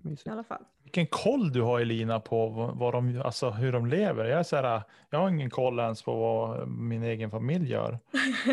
[0.06, 0.64] I alla fall.
[0.84, 4.26] Vilken koll du har Elina på vad de, alltså hur de lever.
[4.26, 8.00] Jag, är så här, jag har ingen koll ens på vad min egen familj gör.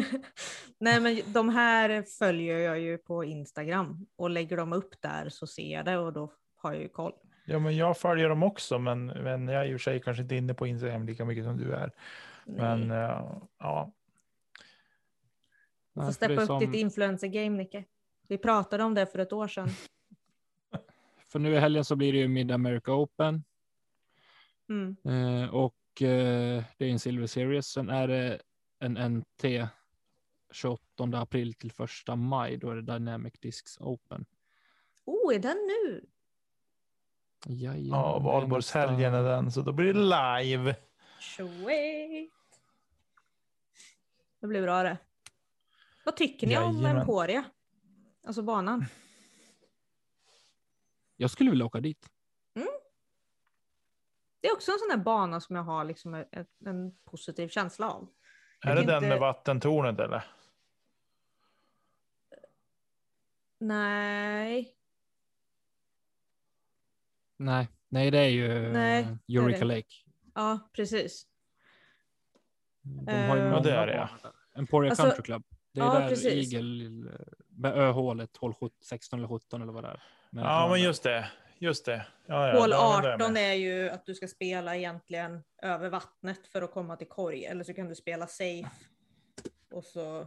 [0.78, 5.46] Nej men de här följer jag ju på Instagram och lägger de upp där så
[5.46, 7.12] ser jag det och då har jag ju koll.
[7.44, 10.22] Ja men jag följer dem också men, men jag är i och för sig kanske
[10.22, 11.92] inte inne på Instagram lika mycket som du är.
[12.44, 12.56] Nej.
[12.56, 13.92] Men uh, ja.
[15.94, 16.60] Du får steppa upp som...
[16.60, 17.84] ditt influencer-game Nicke.
[18.28, 19.68] Vi pratade om det för ett år sedan.
[21.32, 23.44] För nu i helgen så blir det ju Mid America Open.
[24.68, 24.96] Mm.
[25.04, 27.66] Eh, och eh, det är en Silver Series.
[27.66, 28.40] Sen är det
[28.78, 29.68] en NT
[30.52, 30.80] 28
[31.12, 31.72] april till
[32.08, 32.56] 1 maj.
[32.56, 34.24] Då är det Dynamic Discs Open.
[35.04, 36.06] Oh, är den nu?
[37.46, 40.76] Jajamän, ja, valborgshelgen är den, så då blir det live.
[41.20, 42.30] Sweet.
[44.40, 44.98] Det blir bra det.
[46.04, 46.96] Vad tycker ni Jajamän.
[46.96, 47.44] om Emporia?
[48.26, 48.86] Alltså banan.
[51.20, 52.08] Jag skulle vilja åka dit.
[52.54, 52.68] Mm.
[54.40, 57.90] Det är också en sån här bana som jag har liksom en, en positiv känsla
[57.90, 58.08] av.
[58.60, 58.92] Är det inte...
[58.92, 60.24] den med vattentornet eller?
[63.58, 64.76] Nej.
[67.36, 69.94] Nej, nej det är ju Nej, Eureka Lake.
[70.34, 71.26] Ja, precis.
[72.82, 74.08] De har ju uh, ja, det är det.
[74.54, 75.42] Emporia alltså, Country Club.
[75.72, 76.54] Det är ja, där precis.
[76.54, 76.90] Eagle,
[77.48, 80.02] med öhålet, hål 16 eller 17 eller vad det är.
[80.30, 81.30] Men ja, men just det.
[81.58, 82.06] Just det.
[82.26, 86.72] Ja, ja, hål 18 är ju att du ska spela egentligen över vattnet för att
[86.72, 87.44] komma till korg.
[87.44, 88.70] Eller så kan du spela safe
[89.70, 90.26] och så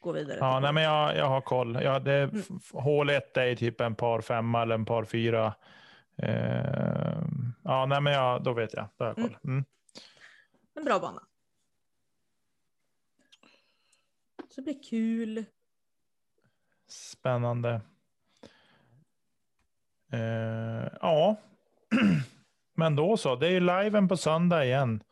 [0.00, 0.38] gå vidare.
[0.40, 1.78] Ja, nej, men jag, jag har koll.
[1.82, 2.42] Ja, det, mm.
[2.72, 5.54] Hål 1 är typ en par femma eller en par fyra.
[6.22, 7.22] Eh,
[7.64, 8.88] ja, nej, men jag, då vet jag.
[8.96, 9.38] Då har jag koll.
[9.44, 9.64] Mm.
[10.74, 11.22] En bra bana.
[14.48, 15.44] Så det blir kul.
[16.88, 17.80] Spännande.
[20.12, 21.36] Eh, ja,
[22.74, 23.36] men då så.
[23.36, 25.02] Det är ju liven på söndag igen.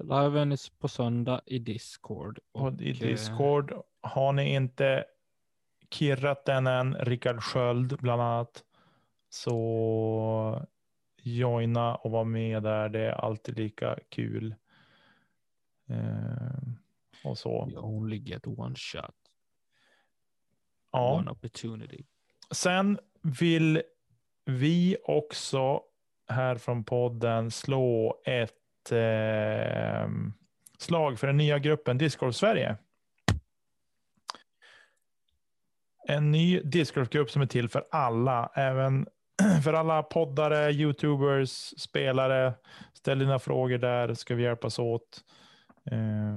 [0.00, 2.38] Liven är på söndag i Discord.
[2.52, 5.04] Och, och i Discord har ni inte
[5.90, 8.64] kirrat den än, Rickard Sköld bland annat,
[9.28, 10.66] så
[11.22, 12.88] joina och vara med där.
[12.88, 14.54] Det är alltid lika kul.
[15.88, 16.74] Eh,
[17.24, 17.68] och så.
[17.70, 19.14] You only get one shot.
[20.92, 21.14] Ja.
[21.18, 22.04] One opportunity.
[22.50, 23.82] Sen vill
[24.44, 25.82] vi också
[26.28, 30.08] här från podden slå ett eh,
[30.78, 32.76] slag för den nya gruppen Discord Sverige.
[36.08, 39.06] En ny Discord-grupp som är till för alla, även
[39.64, 42.54] för alla poddare, YouTubers, spelare.
[42.92, 45.24] Ställ dina frågor där, ska vi hjälpas åt.
[45.90, 46.36] Eh,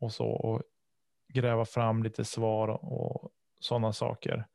[0.00, 0.62] och så och
[1.28, 3.30] gräva fram lite svar och
[3.60, 4.46] sådana saker.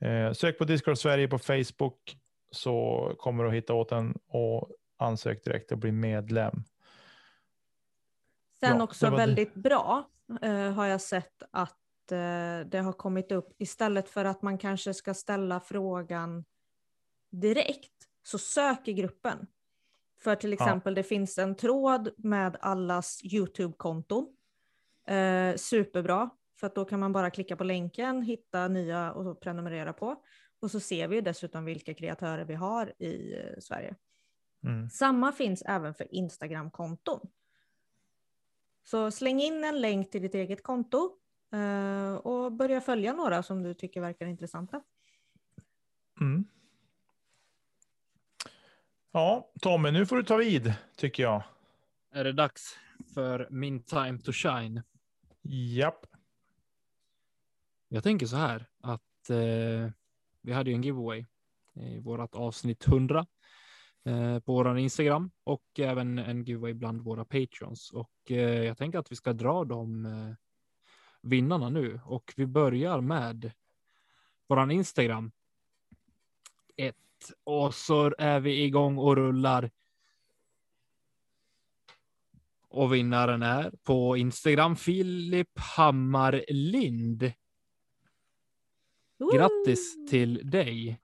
[0.00, 2.18] Eh, sök på Discord Sverige på Facebook
[2.50, 6.64] så kommer du att hitta åt den och ansök direkt och bli medlem.
[8.60, 9.60] Sen ja, också väldigt det.
[9.60, 10.08] bra
[10.42, 14.94] eh, har jag sett att eh, det har kommit upp istället för att man kanske
[14.94, 16.44] ska ställa frågan
[17.30, 17.92] direkt
[18.22, 19.46] så söker gruppen.
[20.20, 20.94] För till exempel ja.
[20.94, 24.36] det finns en tråd med allas YouTube-konton.
[25.06, 26.30] Eh, superbra.
[26.56, 30.22] För att då kan man bara klicka på länken, hitta nya och prenumerera på.
[30.60, 33.94] Och så ser vi dessutom vilka kreatörer vi har i eh, Sverige.
[34.64, 34.90] Mm.
[34.90, 37.20] Samma finns även för Instagram-konton.
[38.84, 41.10] Så släng in en länk till ditt eget konto
[41.52, 44.82] eh, och börja följa några som du tycker verkar intressanta.
[46.20, 46.44] Mm.
[49.12, 51.42] Ja, Tommy, nu får du ta vid tycker jag.
[52.12, 52.78] Är det dags
[53.14, 54.82] för min time to shine?
[55.42, 56.06] Japp.
[57.88, 59.90] Jag tänker så här att eh,
[60.40, 61.24] vi hade ju en giveaway
[61.74, 63.26] i vårat avsnitt 100
[64.04, 68.98] eh, på vår Instagram och även en giveaway bland våra patrons och eh, jag tänker
[68.98, 70.34] att vi ska dra dem eh,
[71.22, 73.52] vinnarna nu och vi börjar med
[74.46, 75.32] våran Instagram.
[76.76, 79.70] Ett och så är vi igång och rullar.
[82.68, 85.58] Och vinnaren är på Instagram Filip
[89.18, 89.40] Hammarlind.
[89.40, 91.00] Grattis till dig.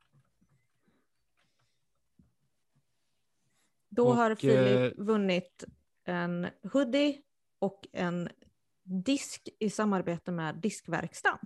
[3.88, 5.64] Då och, har Filip eh, vunnit
[6.04, 7.20] en hoodie
[7.58, 8.28] och en
[8.84, 11.38] disk i samarbete med Diskverkstan.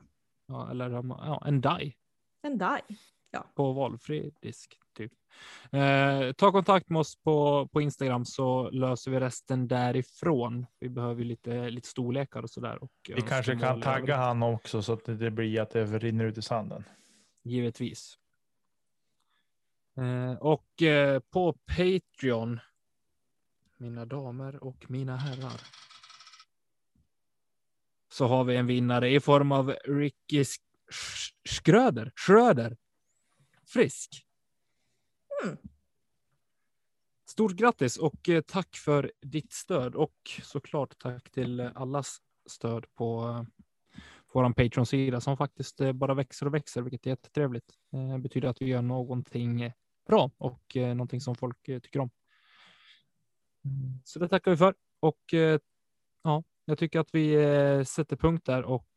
[0.46, 1.94] Ja, eller ja, en DAI.
[2.42, 2.82] En DAI,
[3.30, 3.46] ja.
[3.54, 5.12] På valfri disk, typ.
[5.70, 10.66] Eh, ta kontakt med oss på, på Instagram så löser vi resten därifrån.
[10.80, 12.82] Vi behöver lite, lite storlekar och så där.
[12.82, 16.38] Och vi kanske kan tagga han också så att det blir att det rinner ut
[16.38, 16.84] i sanden.
[17.42, 18.18] Givetvis.
[19.96, 22.60] Eh, och eh, på Patreon,
[23.76, 25.60] mina damer och mina herrar,
[28.12, 30.44] så har vi en vinnare i form av Ricky
[31.44, 32.12] Schröder.
[32.16, 32.76] Schröder.
[33.66, 34.25] Frisk.
[35.46, 35.58] Mm.
[37.28, 43.28] Stort grattis och eh, tack för ditt stöd och såklart tack till allas stöd på
[43.28, 43.42] eh,
[44.32, 47.74] vår Patreon-sida som faktiskt eh, bara växer och växer, vilket är jättetrevligt.
[47.90, 49.72] Det betyder att vi gör någonting
[50.06, 52.10] bra och någonting som folk tycker om.
[54.04, 55.20] Så det tackar vi för och
[56.22, 57.34] ja, jag tycker att vi
[57.86, 58.88] sätter punkt där och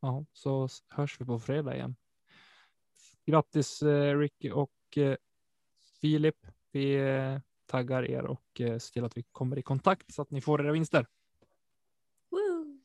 [0.00, 1.96] ja, så hörs vi på fredag igen.
[3.26, 4.70] Grattis eh, Ricky och
[6.00, 6.36] Filip.
[6.72, 7.00] Vi
[7.66, 10.72] taggar er och ser till att vi kommer i kontakt så att ni får era
[10.72, 11.06] vinster.
[12.30, 12.78] Woo.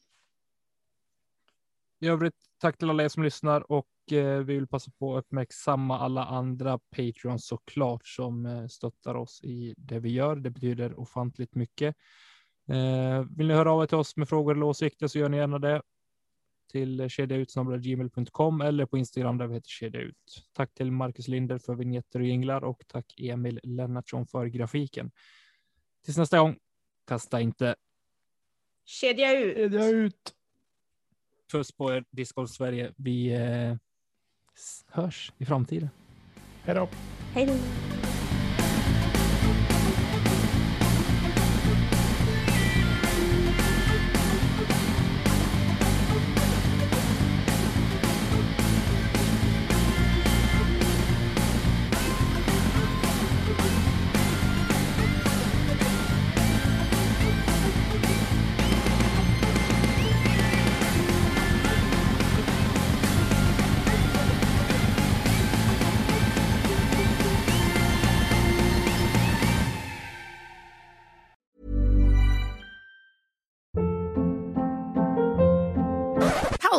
[1.99, 5.23] I övrigt, tack till alla er som lyssnar och Eh, vi vill passa på att
[5.23, 10.35] uppmärksamma alla andra Patreons såklart som eh, stöttar oss i det vi gör.
[10.35, 11.95] Det betyder ofantligt mycket.
[12.69, 15.38] Eh, vill ni höra av er till oss med frågor eller åsikter så gör ni
[15.38, 15.81] gärna det
[16.78, 20.49] till kedjaut.gmail.com eller på Instagram där vi heter kedja ut.
[20.53, 25.11] Tack till Marcus Linder för vignetter och jinglar och tack Emil Lennartsson för grafiken.
[26.05, 26.57] Tills nästa gång,
[27.07, 27.75] kasta inte.
[28.86, 29.55] Kedja ut.
[29.57, 30.34] Kedja ut.
[31.51, 32.93] Puss på er, Discord Sverige.
[32.97, 33.75] Vi eh,
[34.88, 35.89] hörs i framtiden.
[36.63, 36.89] Hej då.
[37.34, 37.97] Hej då.